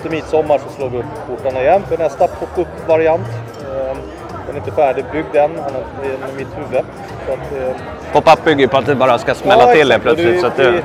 efter 0.00 0.10
midsommar 0.10 0.58
så 0.58 0.68
slår 0.76 0.88
vi 0.88 0.98
upp 0.98 1.04
portarna 1.28 1.60
igen 1.62 1.82
för 1.88 1.98
nästa 1.98 2.26
pop-up-variant. 2.26 3.26
Eh, 3.60 3.96
Den 4.46 4.54
är 4.56 4.58
inte 4.58 4.70
färdigbyggd 4.72 5.36
än, 5.36 5.50
han 5.62 5.74
är 5.74 6.32
i 6.32 6.36
mitt 6.36 6.48
huvud. 6.56 6.84
Så 7.26 7.32
att, 7.32 7.52
eh, 7.68 7.76
Pop-up 8.12 8.44
bygger 8.44 8.60
ju 8.60 8.68
på 8.68 8.76
att 8.78 8.86
det 8.86 8.94
bara 8.94 9.18
ska 9.18 9.34
smälla 9.34 9.68
Ja, 9.68 9.74
till 9.74 9.88
det 9.88 9.98
plötsligt. 9.98 10.40
så 10.40 10.46
att 10.46 10.56
det, 10.56 10.82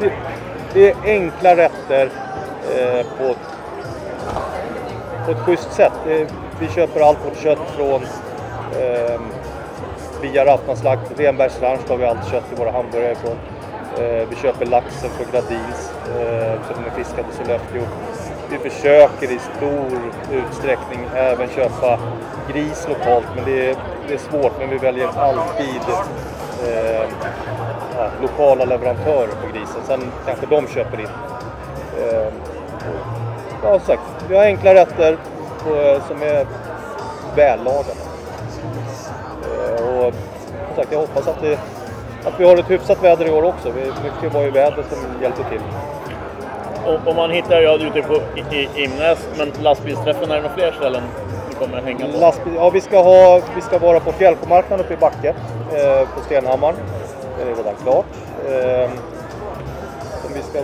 det, 0.00 0.12
det 0.74 0.90
är 0.90 0.96
enkla 1.04 1.56
rätter 1.56 2.10
eh, 2.76 3.06
på, 3.18 3.34
på 5.26 5.30
ett 5.32 5.38
schysst 5.38 5.72
sätt. 5.72 5.92
Det, 6.06 6.26
vi 6.60 6.68
köper 6.68 7.00
allt 7.00 7.18
vårt 7.26 7.42
kött 7.42 7.58
från 7.76 8.02
eh, 8.82 9.20
via 10.22 10.44
Raffnaslakt. 10.44 11.20
Renbergs 11.20 11.62
ranch 11.62 11.80
har 11.88 11.96
vi 11.96 12.04
allt 12.04 12.30
kött 12.30 12.44
i 12.52 12.54
våra 12.54 12.70
hamburgare 12.70 13.12
ifrån. 13.12 13.36
Eh, 13.98 14.28
vi 14.30 14.36
köper 14.36 14.66
laxen 14.66 15.10
från 15.10 15.26
Gradins 15.32 15.92
eh, 16.18 16.54
som 16.66 16.84
är 16.84 16.90
fiskad 16.96 17.24
i 17.32 17.36
Sollefteå. 17.36 17.82
Vi 18.50 18.70
försöker 18.70 19.32
i 19.32 19.38
stor 19.38 19.98
utsträckning 20.32 21.00
även 21.14 21.48
köpa 21.48 21.98
gris 22.52 22.86
lokalt 22.88 23.26
men 23.36 23.44
det 23.44 23.70
är, 23.70 23.76
det 24.08 24.14
är 24.14 24.18
svårt 24.18 24.52
men 24.58 24.70
vi 24.70 24.78
väljer 24.78 25.08
alltid 25.16 25.82
eh, 26.66 27.02
ja, 27.96 28.10
lokala 28.22 28.64
leverantörer 28.64 29.32
på 29.42 29.46
grisen. 29.52 29.80
Sen 29.86 30.00
kanske 30.26 30.46
de 30.46 30.66
köper 30.66 31.00
in. 31.00 31.08
Eh, 31.98 32.32
ja, 33.62 33.78
som 33.78 33.86
sagt, 33.86 34.02
vi 34.28 34.36
har 34.36 34.44
enkla 34.44 34.74
rätter 34.74 35.16
på, 35.64 36.00
som 36.08 36.22
är 36.22 36.46
vällagade. 37.36 38.00
Eh, 39.42 39.88
och 39.88 40.14
som 40.66 40.76
sagt, 40.76 40.92
jag 40.92 40.98
hoppas 40.98 41.28
att, 41.28 41.40
det, 41.40 41.58
att 42.24 42.40
vi 42.40 42.44
har 42.44 42.56
ett 42.56 42.70
hyfsat 42.70 43.02
väder 43.02 43.26
i 43.26 43.30
år 43.30 43.42
också. 43.44 43.70
Vi, 43.70 43.80
mycket 43.80 44.34
var 44.34 44.42
ju 44.42 44.50
vädret 44.50 44.86
som 44.88 45.22
hjälpte 45.22 45.44
till. 45.44 45.60
Och, 46.86 47.08
och 47.08 47.16
man 47.16 47.30
hittar 47.30 47.60
ju 47.60 47.64
ja, 47.64 47.74
ute 47.74 48.02
på 48.02 48.14
i, 48.14 48.56
i 48.56 48.84
Imnäs, 48.84 49.28
men 49.38 49.52
lastbilsträffen, 49.62 50.30
är 50.30 50.36
det 50.36 50.42
några 50.42 50.54
fler 50.54 50.72
ställen 50.72 51.02
ni 51.48 51.54
kommer 51.54 51.78
att 51.78 51.84
hänga 51.84 52.06
på? 52.06 52.18
Lastbil, 52.18 52.54
ja, 52.56 52.70
vi, 52.70 52.80
ska 52.80 53.02
ha, 53.02 53.40
vi 53.54 53.60
ska 53.60 53.78
vara 53.78 54.00
på 54.00 54.12
Fjällkomarknaden 54.12 54.84
uppe 54.84 54.94
i 54.94 54.96
Backe 54.96 55.28
eh, 55.72 56.08
på 56.14 56.20
Stenhammar. 56.26 56.74
Det 57.36 57.42
är 57.42 57.56
redan 57.56 57.74
klart. 57.82 58.06
Eh, 58.48 58.90
som, 60.22 60.32
vi 60.34 60.42
ska, 60.42 60.58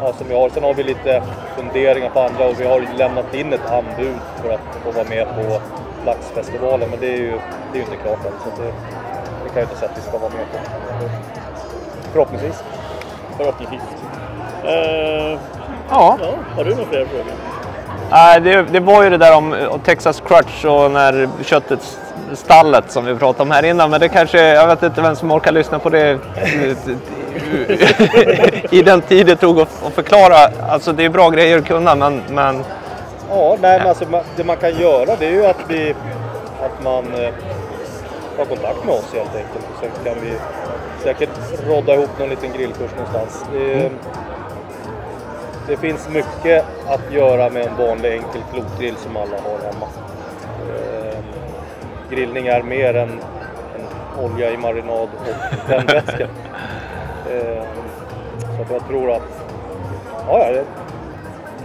ja, 0.00 0.12
som 0.12 0.28
vi 0.28 0.34
har. 0.34 0.48
Sen 0.48 0.64
har 0.64 0.74
vi 0.74 0.82
lite 0.82 1.22
funderingar 1.56 2.10
på 2.10 2.20
andra 2.20 2.48
och 2.48 2.60
vi 2.60 2.66
har 2.66 2.84
lämnat 2.98 3.34
in 3.34 3.52
ett 3.52 3.70
anbud 3.70 4.16
för 4.42 4.50
att 4.54 4.60
få 4.84 4.90
vara 4.90 5.08
med 5.08 5.26
på 5.26 5.60
Laxfestivalen. 6.06 6.90
Men 6.90 7.00
det 7.00 7.06
är 7.06 7.18
ju, 7.18 7.30
det 7.72 7.78
är 7.78 7.80
ju 7.80 7.80
inte 7.82 7.96
klart 7.96 8.24
än. 8.26 8.32
Så 8.44 8.62
det 8.62 8.72
kan 9.52 9.62
jag 9.62 9.70
inte 9.70 9.76
säga 9.76 9.90
att 9.90 9.98
vi 9.98 10.02
ska 10.02 10.18
vara 10.18 10.30
med 10.30 10.46
på. 10.52 10.58
Förhoppningsvis. 12.12 12.62
Förhoppningsvis. 13.36 13.82
Eh, 14.64 15.38
ja. 15.90 16.18
ja, 16.20 16.34
har 16.56 16.64
du 16.64 16.70
några 16.70 16.84
fler 16.84 17.04
frågor? 17.04 17.32
Nej, 18.10 18.40
det, 18.40 18.62
det 18.62 18.80
var 18.80 19.02
ju 19.02 19.10
det 19.10 19.18
där 19.18 19.36
om 19.36 19.52
eh, 19.54 19.78
Texas 19.84 20.22
Crutch 20.26 20.64
och 20.64 20.90
när 20.90 21.28
köttet 21.44 21.98
stallet 22.34 22.90
som 22.90 23.04
vi 23.04 23.14
pratade 23.14 23.42
om 23.42 23.50
här 23.50 23.62
innan. 23.62 23.90
Men 23.90 24.00
det 24.00 24.08
kanske, 24.08 24.38
jag 24.38 24.66
vet 24.66 24.82
inte 24.82 25.02
vem 25.02 25.16
som 25.16 25.30
orkar 25.30 25.52
lyssna 25.52 25.78
på 25.78 25.88
det 25.88 26.18
i 28.70 28.82
den 28.82 29.00
tid 29.00 29.26
det 29.26 29.36
tog 29.36 29.60
att 29.60 29.68
förklara. 29.94 30.50
Alltså 30.68 30.92
det 30.92 31.04
är 31.04 31.08
bra 31.08 31.30
grejer 31.30 31.58
att 31.58 31.66
kunna 31.66 31.94
men, 31.94 32.22
men 32.28 32.64
Ja, 33.30 33.56
nej, 33.60 33.78
men 33.78 33.88
alltså, 33.88 34.04
det 34.36 34.44
man 34.44 34.56
kan 34.56 34.80
göra 34.80 35.16
det 35.16 35.26
är 35.26 35.30
ju 35.30 35.46
att, 35.46 35.60
vi, 35.68 35.94
att 36.62 36.84
man 36.84 37.04
ta 38.36 38.44
kontakt 38.44 38.84
med 38.84 38.94
oss 38.94 39.14
helt 39.14 39.34
enkelt. 39.34 39.66
Och 39.74 39.80
sen 39.80 40.04
kan 40.04 40.24
vi 40.24 40.32
säkert 41.02 41.30
rodda 41.68 41.94
ihop 41.94 42.18
någon 42.18 42.28
liten 42.28 42.52
grillkurs 42.52 42.90
någonstans. 42.90 43.44
Det, 43.52 43.90
det 45.68 45.76
finns 45.76 46.08
mycket 46.08 46.64
att 46.86 47.12
göra 47.12 47.50
med 47.50 47.66
en 47.66 47.76
vanlig 47.76 48.12
enkel 48.12 48.42
klotgrill 48.52 48.96
som 48.96 49.16
alla 49.16 49.36
har 49.36 49.72
hemma. 49.72 49.86
Ehm, 50.68 51.24
grillning 52.10 52.46
är 52.46 52.62
mer 52.62 52.94
än, 52.94 53.10
än 53.10 54.24
olja 54.24 54.50
i 54.50 54.56
marinad 54.56 55.08
och 55.20 55.68
tändvätska. 55.68 56.24
Ehm, 57.32 57.66
så 58.56 58.62
att 58.62 58.70
jag 58.70 58.88
tror 58.88 59.10
att 59.10 59.42
ja, 60.28 60.50
ja, 60.50 60.62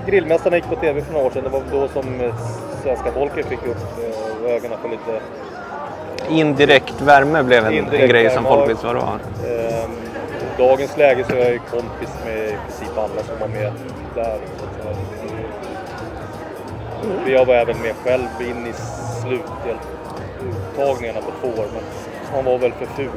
Grillmästarna 0.08 0.56
gick 0.56 0.69
på 0.69 0.75
TV 0.75 1.01
för 1.01 1.13
några 1.13 1.25
år 1.25 1.32
sedan. 1.32 1.43
Det 1.43 1.49
var 1.49 1.63
då 1.71 1.88
som 1.88 2.21
eh, 2.21 2.36
svenska 2.84 3.12
folket 3.12 3.45
fick 3.45 3.65
upp 3.65 3.77
eh, 4.03 4.51
ögonen 4.51 4.77
för 4.82 4.89
lite 4.89 5.21
indirekt 6.30 7.02
värme 7.02 7.44
blev 7.44 7.66
en, 7.66 7.74
en 7.74 7.90
grej 8.10 8.30
som 8.30 8.44
folk 8.44 8.70
visste 8.70 8.86
vad 8.86 8.96
det 8.96 9.00
var. 9.00 9.13
Ehm, 9.13 9.92
I 10.42 10.44
dagens 10.58 10.98
läge 10.98 11.24
så 11.30 11.36
är 11.36 11.40
jag 11.40 11.52
ju 11.52 11.60
kompis 11.60 12.10
med 12.26 12.38
i 12.38 12.56
princip 12.68 12.98
alla 12.98 13.24
som 13.24 13.40
var 13.40 13.48
med 13.48 13.72
där. 14.16 14.38
För 17.24 17.32
Jag 17.32 17.46
var 17.46 17.56
även 17.56 17.78
med 17.82 17.94
själv 18.04 18.28
in 18.40 18.68
i 18.68 18.74
slututtagningarna 19.22 21.20
på 21.22 21.32
två 21.42 21.48
år, 21.62 21.66
men 21.74 21.84
han 22.34 22.46
var 22.46 22.58
väl 22.58 22.72
för 22.72 22.86
ful. 22.86 23.10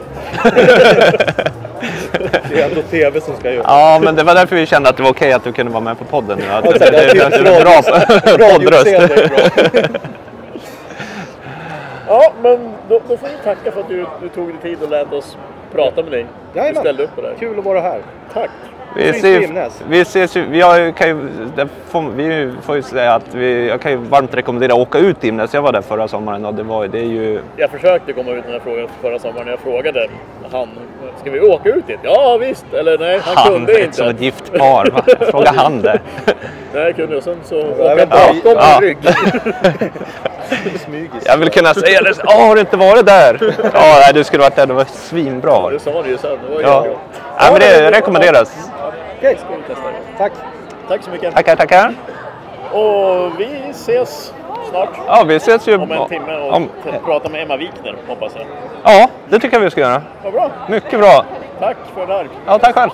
det 2.51 2.61
är 2.61 2.69
ändå 2.69 2.83
TV 2.83 3.21
som 3.21 3.37
ska 3.37 3.53
göra. 3.53 3.65
Ja, 3.67 4.01
men 4.03 4.17
det 4.17 4.23
var 4.23 4.35
därför 4.35 4.57
vi 4.57 4.67
kände 4.67 4.89
att 4.89 4.97
det 4.97 5.03
var 5.03 5.11
okej 5.11 5.33
att 5.33 5.45
du 5.45 5.53
kunde 5.53 5.73
vara 5.73 5.85
med 5.85 5.99
på 5.99 6.05
podden 6.05 6.39
nu. 6.39 6.45
Att 6.51 6.65
det, 6.65 6.79
det, 6.79 6.91
det, 6.91 7.11
tycker 7.11 7.43
det 7.45 7.51
är 7.51 7.65
bra 7.65 7.83
poddröst. 8.53 8.87
är 8.87 9.29
bra. 9.29 9.39
Ja, 12.11 12.33
men 12.43 12.73
då, 12.89 13.01
då 13.09 13.17
får 13.17 13.29
vi 13.29 13.35
tacka 13.45 13.73
för 13.73 13.81
att 13.81 13.89
du, 13.89 14.07
du 14.23 14.29
tog 14.29 14.49
dig 14.49 14.57
tid 14.63 14.83
och 14.83 14.91
lät 14.91 15.13
oss 15.13 15.37
prata 15.73 16.03
med 16.03 16.13
dig. 16.13 16.27
Du 16.53 16.59
Jajamän. 16.59 16.83
ställde 16.83 17.03
upp 17.03 17.15
på 17.15 17.21
det 17.21 17.29
här. 17.29 17.35
Kul 17.35 17.59
att 17.59 17.65
vara 17.65 17.81
här. 17.81 18.01
Tack! 18.33 18.51
Vi, 18.97 19.09
ses, 19.09 19.83
vi 19.89 20.01
ses 20.01 20.37
vi 20.37 20.61
har, 20.61 20.93
kan 20.93 21.09
ju, 21.09 21.29
det 21.57 21.69
får, 21.89 22.03
vi 22.03 22.53
får 22.63 22.77
ju 22.77 22.83
säga 22.83 23.15
att 23.15 23.35
vi, 23.35 23.69
jag 23.69 23.81
kan 23.81 23.93
ju 23.93 23.97
varmt 23.99 24.35
rekommendera 24.35 24.73
att 24.73 24.79
åka 24.79 24.99
ut 24.99 25.21
till 25.21 25.29
Imnäs. 25.29 25.55
Jag 25.55 25.63
var 25.63 25.73
där 25.73 25.81
förra 25.83 26.09
sommaren 26.09 26.45
och 26.45 26.55
det, 26.55 26.63
var, 26.63 26.89
det 26.89 26.99
är 26.99 27.05
ju 27.05 27.41
Jag 27.57 27.71
försökte 27.71 28.13
komma 28.13 28.31
ut 28.31 28.37
med 28.37 28.45
den 28.45 28.53
här 28.53 28.61
frågan 28.61 28.89
förra 29.01 29.19
sommaren. 29.19 29.49
Jag 29.49 29.59
frågade 29.59 30.09
han, 30.53 30.69
ska 31.21 31.31
vi 31.31 31.41
åka 31.41 31.69
ut 31.69 31.87
dit? 31.87 31.99
Ja 32.03 32.37
visst! 32.37 32.65
Eller 32.75 32.99
nej, 32.99 33.21
han, 33.25 33.37
han, 33.37 33.53
kunde 33.53 33.81
inte. 33.85 33.97
som 33.97 34.09
ett 34.09 34.21
gift 34.21 34.53
par. 34.59 34.87
Va? 34.91 35.05
Fråga 35.31 35.53
han 35.57 35.83
det. 35.83 36.01
Nej, 36.75 36.83
jag 36.85 36.97
kunde 36.97 37.17
och 37.17 37.23
sen 37.23 37.37
så 37.45 37.55
jag 37.79 37.97
vet 37.97 38.11
bakom 38.11 38.37
inte. 38.37 38.49
min 38.49 38.57
Ja. 38.59 38.79
rygg. 38.83 38.99
Jag 41.25 41.37
vill 41.37 41.51
kunna 41.51 41.75
säga 41.75 42.03
det. 42.03 42.15
Ja, 42.25 42.33
har 42.33 42.55
du 42.55 42.61
inte 42.61 42.77
varit 42.77 43.07
där? 43.07 43.55
Ja, 43.63 43.71
nej, 44.01 44.11
du 44.15 44.25
skulle 44.25 44.43
varit 44.43 44.57
där. 44.57 44.67
Det 44.67 44.75
var 44.75 44.85
svinbra. 44.85 45.71
Det 45.71 45.79
sa 45.79 46.03
du 46.03 46.11
ju 46.11 46.19
sen. 46.19 46.39
Det 46.49 46.55
var 46.55 46.63
Ja. 46.63 46.87
ja. 46.87 46.93
ja, 47.39 47.51
men 47.53 47.61
det 47.61 47.91
rekommenderas. 47.91 48.71
Okej, 49.19 49.37
Ska 49.39 49.57
vi 49.57 49.63
testa 49.75 49.89
det. 49.89 50.19
tack. 50.19 50.33
Tack 50.89 51.03
så 51.05 51.11
mycket. 51.11 51.35
Tackar, 51.35 51.57
tackar. 51.57 51.95
Och 52.73 53.41
vi 53.41 53.49
ses 53.71 54.33
snart. 54.71 54.89
Ja, 55.07 55.25
vi 55.27 55.37
ses 55.37 55.69
ju 55.69 55.77
om 55.77 55.93
en 55.93 56.09
timme 56.09 56.37
och 56.37 56.57
om... 56.57 56.69
prata 57.05 57.29
med 57.29 57.43
Emma 57.43 57.57
Wikner, 57.57 57.95
hoppas 58.09 58.33
jag. 58.37 58.47
Ja, 58.85 59.09
det 59.29 59.39
tycker 59.39 59.57
jag 59.57 59.65
vi 59.65 59.71
ska 59.71 59.81
göra. 59.81 60.03
Vad 60.25 60.33
bra. 60.33 60.51
Mycket 60.69 61.01
bra. 61.01 61.25
Tack 61.61 61.77
för 61.95 62.07
det 62.07 62.13
här. 62.13 62.29
Ja, 62.47 62.59
tack 62.59 62.75
själv. 62.75 62.91